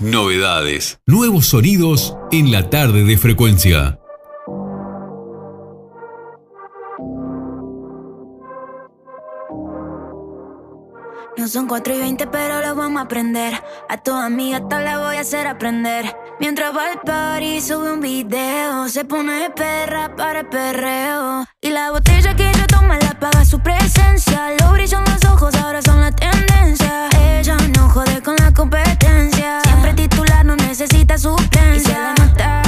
[0.00, 0.98] Novedades.
[1.06, 3.98] Nuevos sonidos en la tarde de frecuencia.
[11.36, 13.60] No son 4 y 20, pero lo vamos a aprender.
[13.88, 16.16] A tu amiga tal la voy a hacer aprender.
[16.38, 18.88] Mientras va al party, sube un video.
[18.88, 21.44] Se pone perra para el perreo.
[21.60, 24.52] Y la botella que ella toma la paga su presencia.
[24.60, 27.08] Lo brillan los ojos, ahora son la tendencia.
[27.20, 29.60] Ella no jode con la competencia.
[29.64, 31.74] Siempre titular, no necesita suplencia.
[31.74, 32.62] Y se le nota.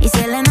[0.00, 0.49] Y se le nota.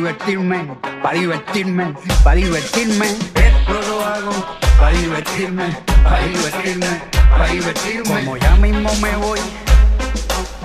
[0.00, 0.66] Divertirme,
[1.02, 1.94] para divertirme,
[2.24, 3.06] para divertirme.
[3.06, 4.32] Esto lo hago
[4.78, 6.86] para divertirme, para divertirme,
[7.30, 8.24] para divertirme.
[8.24, 9.40] Como ya mismo me voy,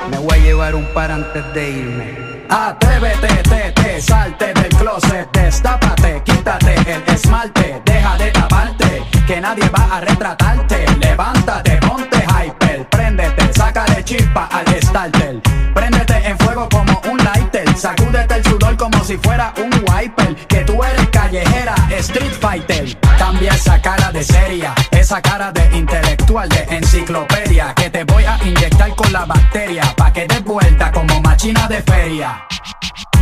[0.10, 2.18] me voy a llevar un par antes de irme.
[2.50, 9.68] Atrévete, te, te, salte del closet, destápate, quítate el esmalte, deja de taparte, que nadie
[9.70, 10.45] va a retratarte.
[18.92, 20.36] Como si fuera un wiper.
[20.48, 22.98] Que tú eres callejera, street fighter.
[23.18, 27.74] Cambia esa cara de seria, esa cara de intelectual, de enciclopedia.
[27.74, 31.82] Que te voy a inyectar con la bacteria, pa' que des vuelta como machina de
[31.82, 32.46] feria.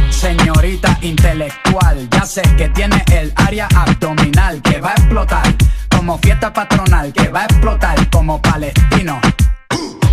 [0.10, 5.54] Señorita intelectual, ya sé que tiene el área abdominal que va a explotar
[5.90, 9.20] como fiesta patronal, que va a explotar como palestino.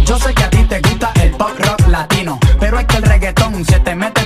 [0.05, 3.03] Yo sé que a ti te gusta el pop rock latino, pero es que el
[3.05, 4.20] reggaetón se te mete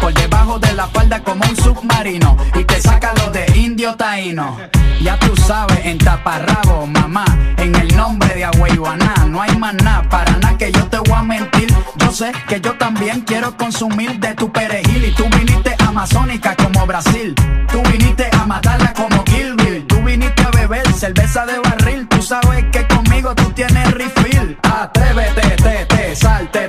[0.00, 4.56] por debajo de la falda como un submarino y te saca lo de indio taíno.
[5.00, 7.24] Ya tú sabes, en taparrabo, mamá,
[7.58, 11.12] en el nombre de Agüeyuaná, no hay más nada, para nada que yo te voy
[11.12, 11.72] a mentir.
[11.96, 16.86] Yo sé que yo también quiero consumir de tu perejil y tú viniste amazónica como
[16.86, 17.34] Brasil,
[17.70, 22.22] tú viniste a matarla como Kill Bill, tú viniste a beber cerveza de barril, tú
[22.22, 24.58] sabes que conmigo tú tienes refill.
[24.62, 26.66] Atrévete, te, te, salte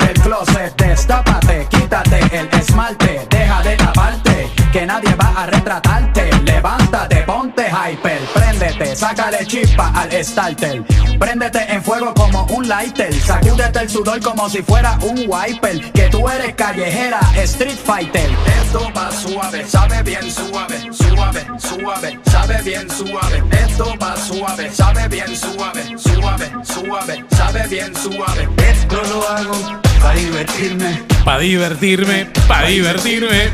[5.05, 5.84] nadie va a retratarte.
[7.85, 10.83] Hyper, préndete, sácale chispa al starter.
[11.19, 15.91] Préndete en fuego como un lighter, sacúdete el sudor como si fuera un wiper.
[15.91, 18.27] Que tú eres callejera, street fighter.
[18.63, 23.43] Esto va suave, sabe bien suave, suave, suave, sabe bien suave.
[23.51, 28.49] Esto va suave, sabe bien suave, suave, suave, sabe bien suave.
[28.67, 31.03] Esto lo hago para divertirme.
[31.23, 33.51] Para divertirme, para divertirme.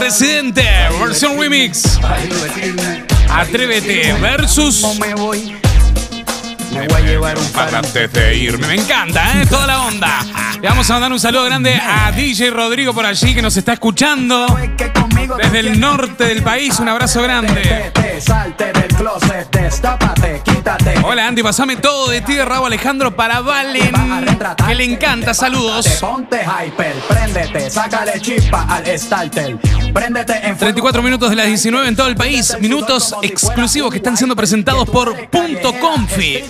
[0.00, 0.64] Residente,
[1.00, 2.00] versión remix.
[2.22, 3.14] Divertirme.
[3.44, 4.82] Atrévete versus.
[4.98, 5.54] me voy.
[6.72, 8.66] Me voy a llevar un par antes de irme.
[8.66, 9.46] Me encanta, ¿eh?
[9.46, 10.24] Toda la onda.
[10.60, 13.74] Le vamos a mandar un saludo grande a DJ Rodrigo por allí que nos está
[13.74, 14.46] escuchando.
[15.26, 17.92] Desde el norte del país, un abrazo grande.
[18.20, 20.94] Salte del closet, destápate, quítate.
[21.02, 23.92] Hola Andy, pasame todo de ti de Raúl Alejandro para Valen.
[24.66, 25.86] Que le encanta, saludos.
[26.00, 29.58] Ponte hyper, préndete, sácale chispa al starter.
[29.92, 32.56] Préndete en 34 minutos de las 19 en todo el país.
[32.60, 36.44] Minutos exclusivos que están siendo presentados por Punto Confi.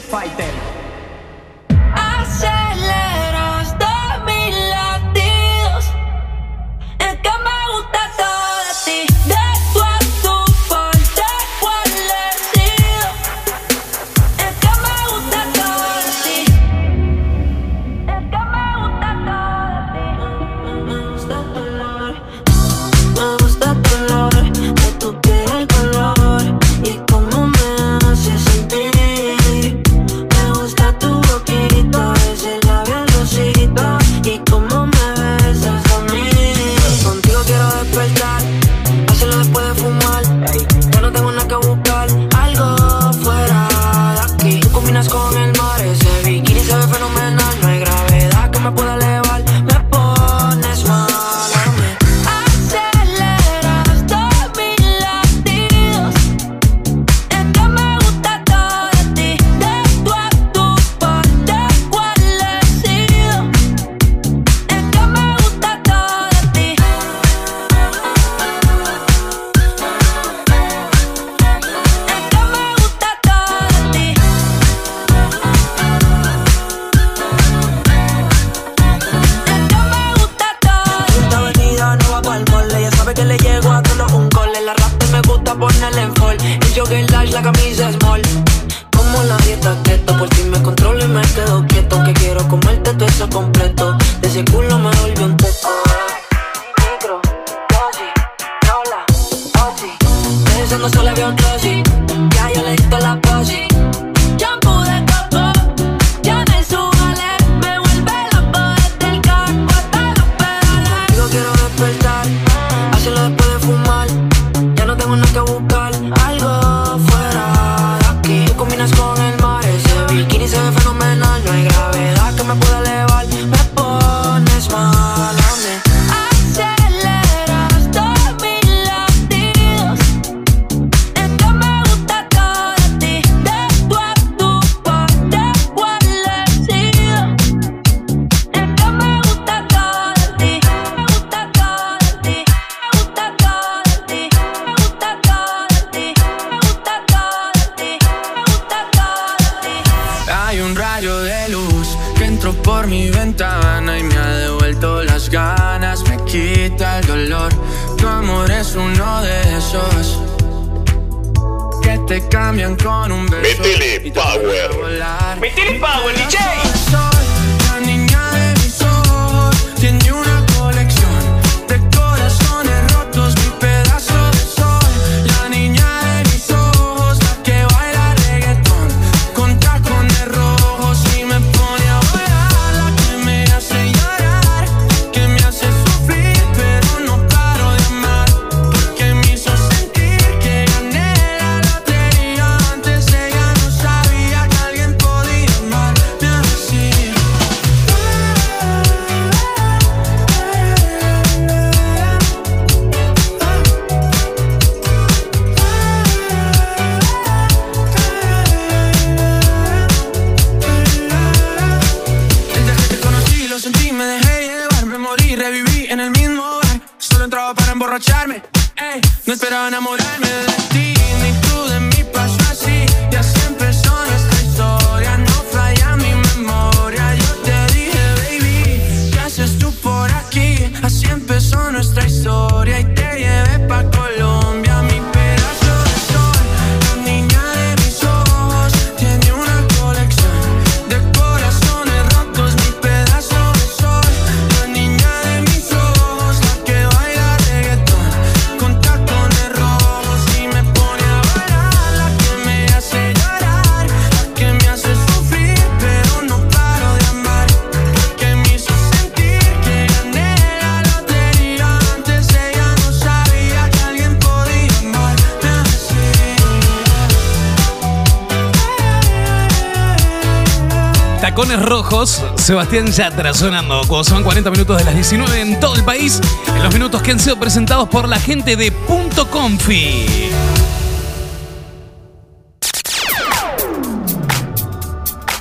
[272.45, 273.83] Sebastián Yatra sonando.
[274.05, 276.21] Son 40 minutos de las 19 en todo el país,
[276.55, 280.05] en los minutos que han sido presentados por la gente de Punto Confi.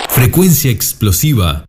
[0.09, 1.68] Frecuencia explosiva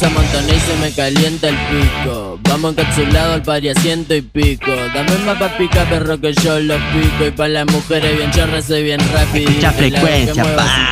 [0.00, 2.38] se amontona y se me calienta el pico.
[2.44, 4.70] Vamos encapsulado al pari a ciento y pico.
[4.94, 7.26] Dame más pa' pica perro que yo los pico.
[7.26, 9.50] Y pa' las mujeres bien chorras soy bien rápido.
[9.50, 10.90] Escucha frecuencia, pa.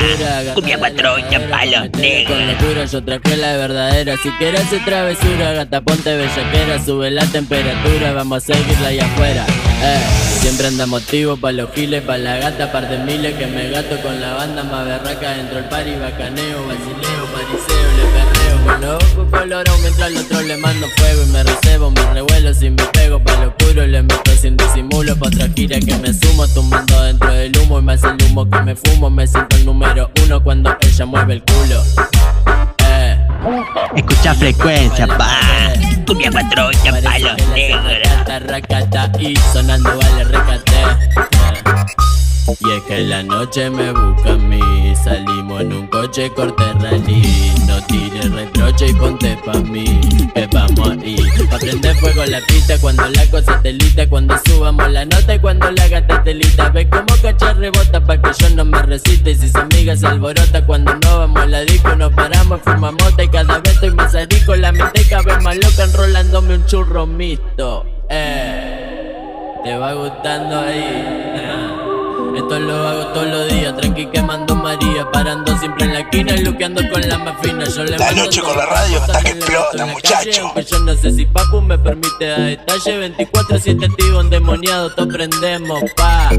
[0.53, 2.35] Cumbia patroña, palo Con negro.
[2.35, 8.13] locura yo traje la verdadera Si quieres hacer travesura, gata ponte bellaquera Sube la temperatura,
[8.13, 9.45] vamos a seguirla allá afuera
[9.83, 9.99] eh,
[10.39, 13.99] Siempre anda motivo pa' los giles, pa' la gata Par de miles que me gato
[14.01, 17.78] con la banda más berraca Dentro el party, bacaneo, vacileo, pariseo,
[18.79, 22.53] Con los ojos colorados mientras al otro le mando fuego Y me recebo, me revuelo
[22.53, 26.13] si me pego pa' lo oscuro Le meto sin disimulo pa' otra gira que me
[26.13, 29.65] sumo Tumbando dentro del humo y más el humo que me fumo Me siento el
[29.65, 31.83] número uno cuando ella mueve el culo
[32.85, 33.27] Eh.
[33.97, 35.39] Escucha frecuencia, pa.
[36.07, 37.81] Cumbia patroña, palo negro.
[37.83, 42.08] Racata, racata y sonando vale recate.
[42.59, 44.95] Y es que la noche me busca a mí.
[45.03, 47.53] Salimos en un coche corte rally.
[47.67, 50.01] No tires reproche y ponte pa' mí.
[50.33, 51.15] Que vamos ahí
[51.49, 52.79] Pa' prender fuego la pista.
[52.81, 57.05] Cuando la cosa telita Cuando subamos la nota y cuando la gata telita Ve como
[57.21, 59.31] cacha rebota pa' que yo no me resiste.
[59.31, 60.65] Y si su amiga se alborota.
[60.65, 64.55] Cuando no vamos a la disco Nos paramos, fumamos Y cada vez estoy más arico
[64.55, 67.85] La mente cabe más loca Enrolándome un churro mixto.
[68.09, 71.68] Eh Te va gustando ahí
[72.39, 76.43] esto lo hago todos los días, tranqui quemando María Parando siempre en la esquina y
[76.43, 77.65] luqueando con la más fina.
[77.65, 80.15] Yo le La noche con la radio hasta que explota, en la muchacho.
[80.15, 85.13] calle, Aunque yo no sé si Papu me permite a detalle 24-7 activo endemoniado, todos
[85.13, 86.29] prendemos, pa.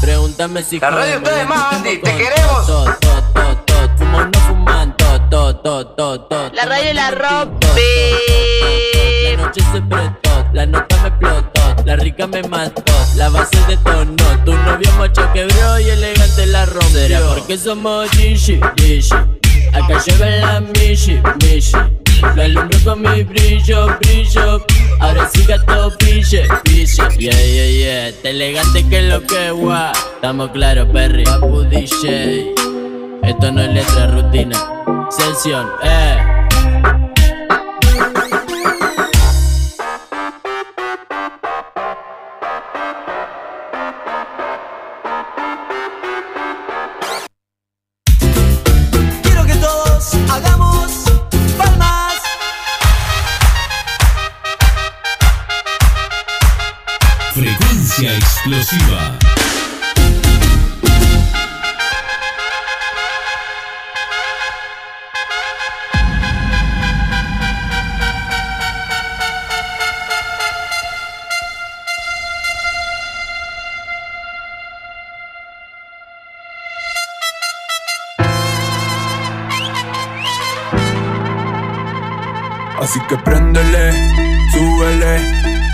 [0.00, 2.66] Pregúntame si La radio está de más, Andy, te queremos.
[2.66, 4.96] Todo, todo, todo, todo, fumo no fuman,
[5.30, 7.66] La radio la rompe.
[9.24, 12.82] La noche se prestó, la nota me explotó, la rica me mató,
[13.14, 16.90] la base detonó, tu novio macho quebró y elegante la rompió.
[16.90, 19.14] ¿Será porque somos Gishi, Gishi?
[19.72, 21.78] Acá lleva la Mishi, Mishi.
[22.34, 24.66] Lo alumbro con mi brillo, brillo.
[24.98, 27.08] Ahora sí gato pille, pille.
[27.18, 28.08] Yeah, yeah, yeah.
[28.08, 29.92] Este elegante que lo que gua.
[30.16, 31.22] Estamos claros, Perry.
[31.22, 32.52] Papu DJ.
[33.22, 34.79] Esto no es letra rutina.
[35.10, 36.24] Sesión, eh.
[49.22, 51.04] Quiero que todos hagamos
[51.58, 52.14] palmas.
[57.34, 59.18] Frecuencia explosiva.
[82.90, 83.92] Así que préndele,
[84.50, 85.20] súbele.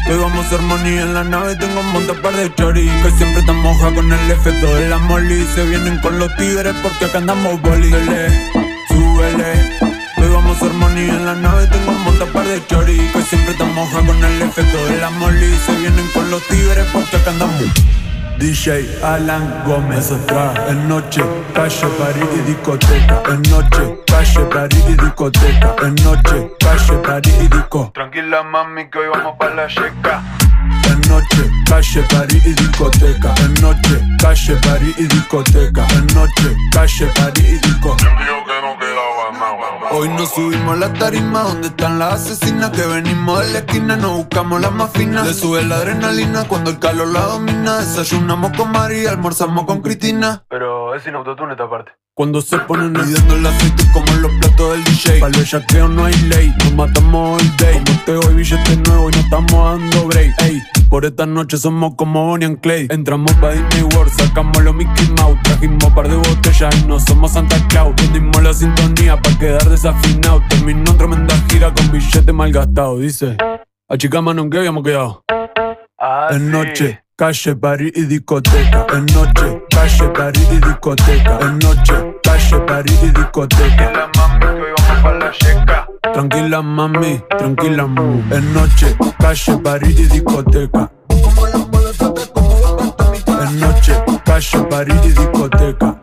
[0.07, 3.11] Hoy vamos a hacer money en la nave, tengo un montón par de chori Que
[3.13, 7.07] siempre están moja con el efecto de la molly Se vienen con los tigres porque
[7.07, 8.29] acá andamos boli Dele,
[8.89, 9.79] súbele
[10.19, 13.23] Hoy vamos a hacer money en la nave, tengo un montón par de chori Que
[13.23, 17.17] siempre están moja con el efecto de la molly Se vienen con los tigres porque
[17.17, 17.65] acá andamos.
[18.39, 21.23] DJ Alan Gómez atrás En noche,
[21.55, 25.77] calle, party y discoteca En noche, calle, party y discoteca.
[25.83, 27.91] En noche, calle, party y disco.
[27.95, 30.23] Tranquila mami que hoy vamos pa' la checa
[30.91, 33.35] En noche, calle, party y discoteca.
[33.45, 35.87] En noche, calle, party y discoteca.
[35.95, 37.97] En noche, calle, party y disco.
[39.91, 43.97] Hoy nos subimos a la tarima donde están las asesinas Que venimos de la esquina,
[43.97, 45.27] nos buscamos las más finas.
[45.27, 47.79] Le sube la adrenalina cuando el calor la domina.
[47.79, 50.45] Desayunamos con María, almorzamos con Cristina.
[50.49, 51.93] Pero es sin autotune esta parte.
[52.17, 55.87] Cuando se ponen midiendo el aceite como en los platos del DJ Para el bellaqueo
[55.87, 57.75] no hay ley, nos matamos el day.
[57.85, 60.41] Como te hoy billete nuevo y no estamos dando break.
[60.41, 62.87] Ey, por esta noche somos como Bonnie and Clay.
[62.89, 65.39] Entramos pa' Disney World, sacamos los Mickey Mouse.
[65.43, 67.95] Trajimos par de botellas y no somos Santa Claus.
[67.97, 70.43] Vendimos la sintonía pa' quedar desafinado.
[70.49, 73.37] Terminó en tremenda gira con billete mal gastado Dice,
[73.91, 75.23] achicamos en que habíamos quedado.
[76.31, 82.61] En noche, calle, party y discoteca En noche, calle, party y discoteca En noche, calle,
[82.67, 84.11] party y discoteca.
[86.13, 90.91] Tranquila mami, tranquila mami En noche, calle, party y discoteca.
[93.41, 96.01] En noche, calle, party y discoteca.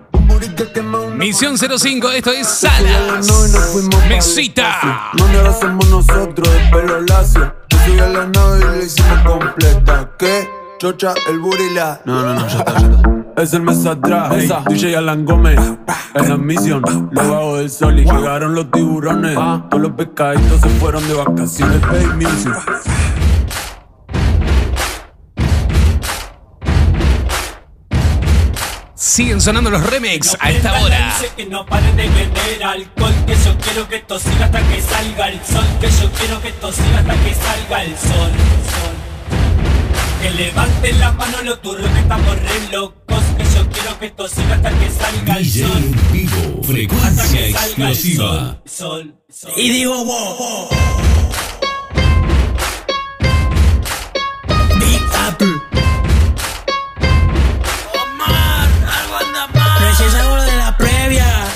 [1.16, 3.28] Misión 05, esto es Salas.
[4.09, 5.11] Mesita.
[5.20, 7.53] Mami, ahora somos nosotros de pelo lacio.
[7.70, 10.09] Yo subí a la nave y la hicimos completa.
[10.18, 10.62] ¿Qué?
[10.84, 14.36] Chocha, el burila No, no, no, ya está, ya está es el mes atrás.
[14.36, 15.57] Esa, DJ Alan Gómez,
[16.13, 19.34] en la misión, debajo del sol y llegaron los tiburones.
[19.69, 21.81] Todos los pescaditos se fueron de vacaciones.
[21.89, 22.53] Hey, music.
[28.93, 31.13] Siguen sonando los remix a esta hora.
[31.17, 34.81] Dice que no paren de beber alcohol Que yo quiero que esto siga hasta que
[34.81, 38.92] salga el sol Que yo quiero que esto siga hasta que salga el sol, sol.
[40.24, 44.28] Que levanten la mano los turros que estamos re locos Que yo quiero que esto
[44.29, 48.62] siga hasta que salga el DJ sol vivo, Hasta frecuencia que salga el explosiva.
[48.63, 49.51] sol, sol, sol.
[49.58, 51.42] Y digo wow Big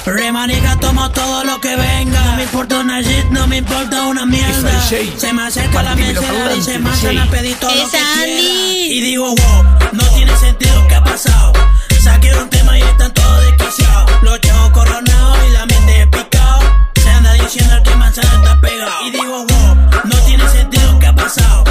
[0.08, 0.28] previa.
[0.28, 2.22] Remanica, tomo todo lo que venga.
[2.26, 4.82] No me importa una shit, no me importa una mierda.
[4.82, 8.28] Se me acerca la mensera y se mandan a pedir todo lo que quiera.
[8.28, 11.54] Y digo, wow, no tiene sentido, ¿qué ha pasado?
[12.02, 14.12] Saqué un tema y están todos desquiciados.
[14.24, 16.62] Los chavos coronados y la mente picado.
[17.02, 19.06] Se anda diciendo que manzana está pegado.
[19.06, 19.76] Y digo, wow,
[20.06, 21.64] no tiene sentido, ¿qué ha pasado?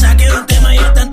[0.00, 1.10] Saqué un tema y están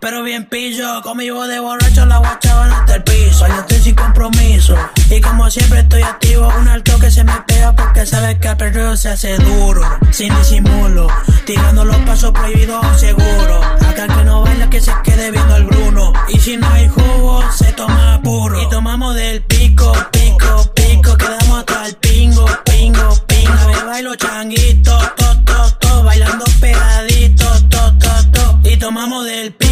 [0.00, 1.02] pero bien pillo.
[1.02, 3.46] Conmigo de borracho la guachaban hasta el piso.
[3.46, 4.76] Yo estoy sin compromiso.
[5.10, 8.56] Y como siempre estoy activo, un alto que se me pega porque sabe que el
[8.56, 9.82] perreo se hace duro.
[10.10, 11.08] Sin disimulo,
[11.44, 13.60] tirando los pasos prohibidos seguro.
[13.88, 16.12] Acá el que no baila que se quede viendo el Bruno.
[16.28, 18.62] Y si no hay jugo, se toma puro.
[18.62, 21.16] Y tomamos del pico, pico, pico.
[21.16, 23.68] Quedamos hasta el pingo, pingo, pingo.
[23.68, 26.02] Me bailo changuito, to, to, to.
[26.04, 28.68] Bailando pegadito, to, to, to.
[28.68, 29.63] Y tomamos del pico,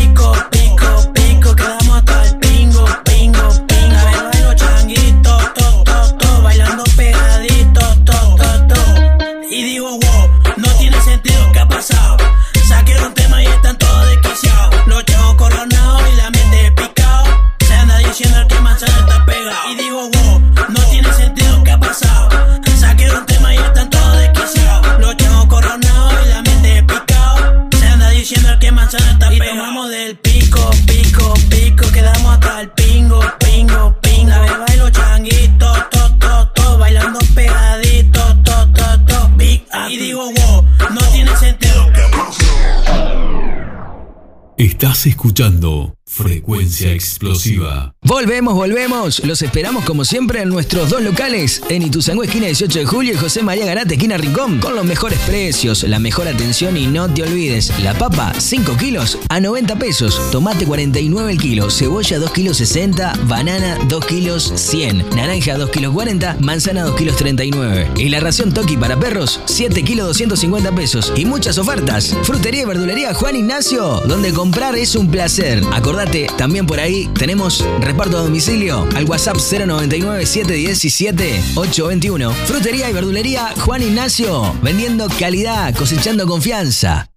[44.62, 47.96] Estás escuchando Frecuencia Explosiva.
[48.04, 49.24] Volvemos, volvemos.
[49.24, 53.16] Los esperamos como siempre en nuestros dos locales, en Ituzaingó, esquina 18 de julio, y
[53.16, 57.22] José María Garate, esquina Rincón, con los mejores precios, la mejor atención y no te
[57.22, 62.56] olvides, la papa 5 kilos a 90 pesos, tomate 49 el kilo, cebolla 2 kilos
[62.56, 67.92] 60, banana 2 kilos 100, naranja 2 kilos 40, manzana 2 kilos 39.
[67.98, 72.16] Y la ración Toki para perros 7 kilos 250 pesos y muchas ofertas.
[72.24, 75.62] Frutería y verdulería Juan Ignacio, donde comprar es un placer.
[75.72, 82.32] Acordate, también por ahí tenemos reparto a domicilio al WhatsApp 099 717 821.
[82.46, 87.10] Frutería y verdulería Juan Ignacio, vendiendo calidad, cosechando confianza.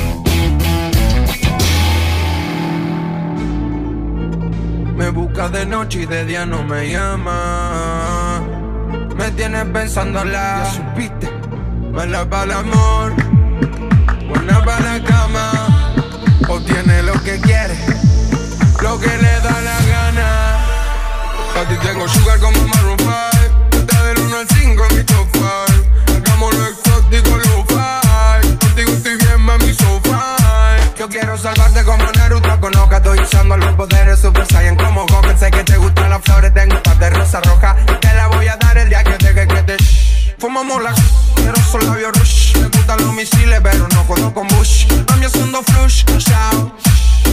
[5.11, 8.41] busca de noche y de día no me llama.
[9.15, 11.29] Me tienes pensándola, ya supiste.
[11.91, 13.13] Mala para el amor,
[14.27, 15.51] buena para la cama.
[16.47, 17.77] Obtiene lo que quiere,
[18.81, 20.55] lo que le da la gana.
[21.59, 23.11] A ti tengo sugar como Maroon 5.
[23.71, 25.47] Está del 1 al 5 en mi top 5.
[26.17, 26.65] Hagámoslo
[33.81, 34.75] poderes Super Saiyan.
[34.75, 38.13] Como Goku Sé que te gustan las flores, tengo un par de rosa roja Te
[38.13, 39.77] la voy a dar el día que te que, te
[40.37, 40.93] Fumamos la
[41.35, 42.57] quiero solo labios rush.
[42.57, 44.85] Me gustan los misiles pero no jodo con Bush.
[45.09, 46.73] Mami haciendo flush, shout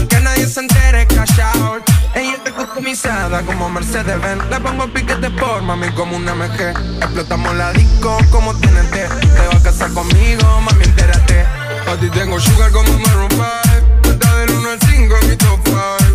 [0.08, 1.82] Que nadie se entere, cash out
[2.14, 4.44] Ella está customizada como Mercedes-Benz.
[4.50, 6.60] Le pongo piquete por mami como una MG
[7.02, 11.44] Explotamos la disco como TNT Te vas a casar conmigo, mami entérate.
[11.90, 15.60] A ti tengo sugar como Maroon 5 Está del 1 al 5 en mi top
[15.64, 16.08] 5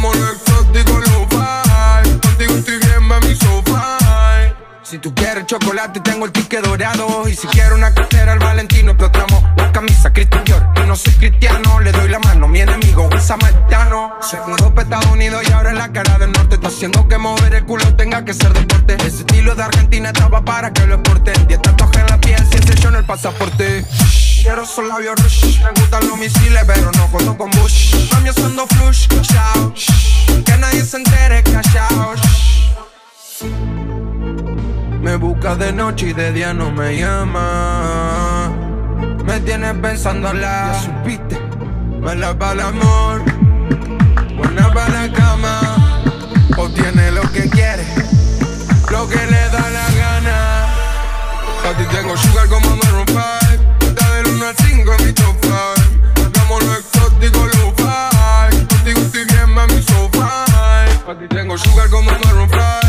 [0.00, 4.54] Lo exótico, lo fine Contigo estoy bien, mami, so fine
[4.84, 7.28] Si tú quieres chocolate, tengo el ticket dorado.
[7.28, 10.64] Y si quiero una cartera, el Valentino Explotamos la camisa Christian Dior.
[10.76, 14.14] Y no soy cristiano, le doy la mano Mi enemigo, un samaritano.
[14.20, 17.18] Se mudó para Estados Unidos y ahora en la cara del norte Está haciendo que
[17.18, 18.94] mover el culo tenga que ser deporte.
[18.94, 21.46] Ese estilo de Argentina estaba para que lo exporten.
[21.48, 23.84] Diez tatuajes en la piel, cien yo en el pasaporte
[24.42, 25.60] Quiero solo labios rush.
[25.62, 27.94] Me gustan los misiles, pero no jodo con Bush.
[28.12, 29.74] Mami haciendo flush, shout
[30.44, 31.42] Que nadie se entere,
[31.90, 32.18] out
[35.00, 38.50] Me busca de noche y de día no me llama.
[39.24, 41.38] Me tienes pensándola Ya supiste.
[42.00, 43.22] Mala para el amor.
[44.36, 45.60] Buena para la cama.
[46.56, 47.84] O tiene lo que quiere.
[48.90, 50.64] Lo que le da la gana.
[51.68, 53.47] A ti tengo sugar como Maroon 5
[54.48, 59.00] Está del 1 al 5 en mi top 5 Hagamos lo exótico, lo fine Contigo
[59.00, 61.12] estoy bien, mami, so fine.
[61.12, 62.87] A ti tengo sugar como 5 Está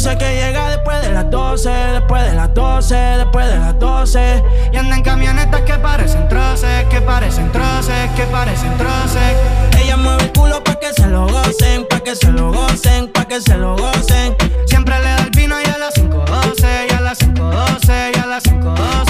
[0.00, 4.42] dice que llega después de las 12, después de las 12, después de las 12.
[4.72, 9.36] Y anda en camionetas que parecen troces, que parecen troces, que parecen troces.
[9.78, 13.26] Ella mueve el culo pa' que se lo gocen, pa' que se lo gocen, pa'
[13.26, 14.34] que se lo gocen.
[14.66, 18.26] Siempre le da el vino y a las 5.12, y a las 5.12, y a
[18.26, 19.09] las 5.12.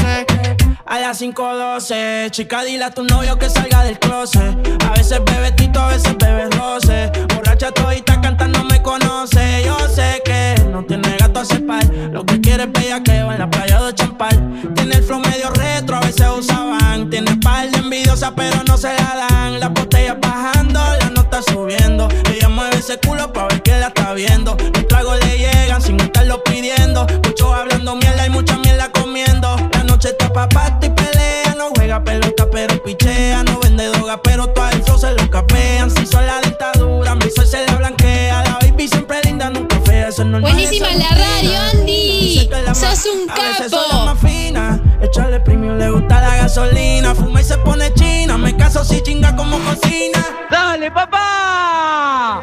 [0.91, 4.43] A las 5.12, chica, dile a tu novio que salga del closet.
[4.85, 7.13] A veces bebe tito, a veces bebe roce.
[7.33, 9.63] Borracha todita cantando me conoce.
[9.65, 11.85] Yo sé que no tiene gato a cepar.
[12.11, 14.73] Lo que quiere es bella que va en la playa de champal.
[14.75, 17.09] Tiene el flow medio retro, a veces usaban.
[17.09, 19.61] Tiene par de envidiosa, pero no se la dan.
[19.61, 22.09] Las botellas bajando, la nota subiendo.
[22.35, 24.57] Ella mueve ese culo pa' ver que la está viendo.
[24.75, 27.07] Los tragos le llegan sin estarlo pidiendo.
[27.25, 28.70] Muchos hablando mierda y mucha mierda
[29.11, 29.57] comiendo.
[29.73, 31.55] La noche está pa' pato y pelea.
[31.57, 33.43] No juega pelota, pero pichea.
[33.43, 35.91] No vende droga, pero todo flow se lo capean.
[35.91, 38.45] Si son la dictadura, mi sol se la blanquea.
[38.45, 40.09] La baby siempre linda, nunca fea.
[40.09, 42.49] Eso no Buenísima la radio, Andy.
[42.73, 44.05] Sos un A veces soy la capo.
[44.07, 44.81] más fina.
[45.03, 47.15] Echarle premium le gusta la gasolina.
[47.15, 48.39] Fuma y se pone china.
[48.39, 50.25] Me caso si chinga como cocina.
[50.51, 52.43] ¡Dale, papá!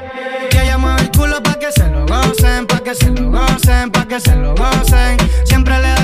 [0.49, 4.06] Que mueve el culo pa' que se lo gocen, pa' que se lo gocen, pa'
[4.06, 5.18] que se lo gocen.
[5.45, 5.97] Siempre le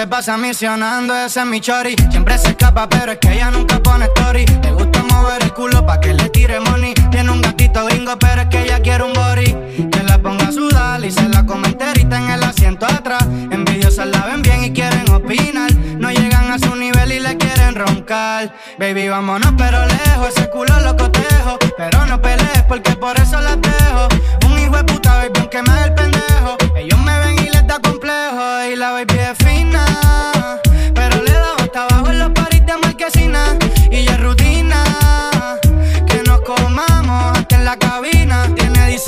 [0.00, 1.94] se pasa misionando, ese es mi chori.
[2.10, 4.46] Siempre se escapa, pero es que ella nunca pone story.
[4.62, 6.94] Le gusta mover el culo pa' que le tire money.
[7.10, 9.90] Tiene un gatito gringo, pero es que ella quiere un body.
[9.90, 13.24] Que la ponga a sudar y se la come enterita en el asiento atrás.
[13.50, 15.70] Envidiosas la ven bien y quieren opinar.
[15.74, 18.54] No llegan a su nivel y le quieren roncar.
[18.78, 20.28] Baby, vámonos, pero lejos.
[20.34, 21.58] Ese culo lo cotejo.
[21.76, 24.08] Pero no pelees porque por eso las dejo.
[24.46, 26.19] Un hijo de puta, baby, aunque me el pendejo.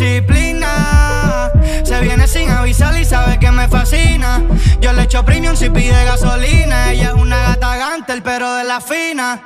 [0.03, 1.51] Disciplina.
[1.85, 4.43] Se viene sin avisar y sabe que me fascina.
[4.81, 6.93] Yo le echo premium si pide gasolina.
[6.93, 9.41] Ella es una gata gantel, pero de la fina.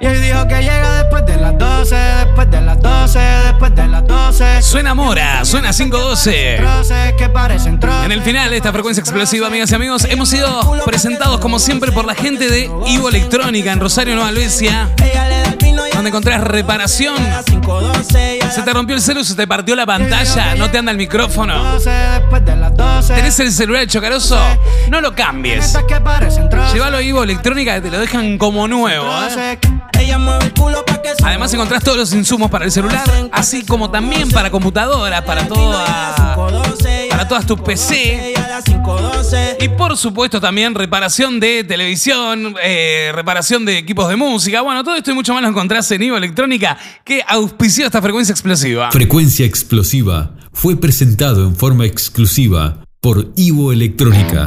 [0.00, 3.88] Y él dijo que llega después de las 12, después de las 12, después de
[3.88, 4.62] las 12.
[4.62, 6.56] Suena Mora, suena 512.
[6.58, 8.04] Troces que parecen troces.
[8.04, 11.90] En el final de esta frecuencia explosiva, amigas y amigos, hemos sido presentados como siempre
[11.90, 14.88] por la gente de Ivo Electrónica en Rosario, Nueva Albesia,
[15.98, 17.16] donde encontrás reparación.
[18.54, 21.72] Se te rompió el celu, se te partió la pantalla, no te anda el micrófono.
[21.72, 23.14] 12, después de las 12.
[23.14, 24.38] ¿Tenés el celular chocaroso?
[24.90, 25.76] No lo cambies.
[26.72, 29.06] Llévalo a Ivo Electrónica que te lo dejan como nuevo.
[29.36, 29.58] ¿eh?
[31.24, 36.34] Además encontrás todos los insumos para el celular, así como también para computadora, para toda,
[37.10, 38.34] para todas tus PC.
[39.60, 44.62] Y por supuesto también reparación de televisión, eh, reparación de equipos de música.
[44.62, 48.32] Bueno, todo esto y mucho más lo encontrás en Ivo Electrónica, que auspició esta frecuencia
[48.32, 48.90] explosiva.
[48.90, 54.46] Frecuencia Explosiva fue presentado en forma exclusiva por Ivo Electrónica.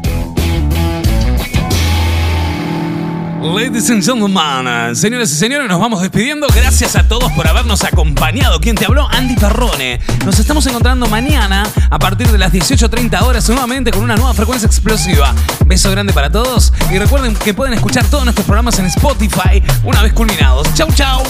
[3.41, 6.45] Ladies and gentlemen, señores y señores, nos vamos despidiendo.
[6.55, 8.59] Gracias a todos por habernos acompañado.
[8.59, 9.99] Quien te habló, Andy Perrone.
[10.23, 14.67] Nos estamos encontrando mañana a partir de las 18.30 horas nuevamente con una nueva frecuencia
[14.67, 15.33] explosiva.
[15.65, 20.03] Beso grande para todos y recuerden que pueden escuchar todos nuestros programas en Spotify una
[20.03, 20.71] vez culminados.
[20.75, 21.23] Chau, chau.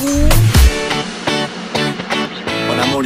[2.67, 3.05] Con amor,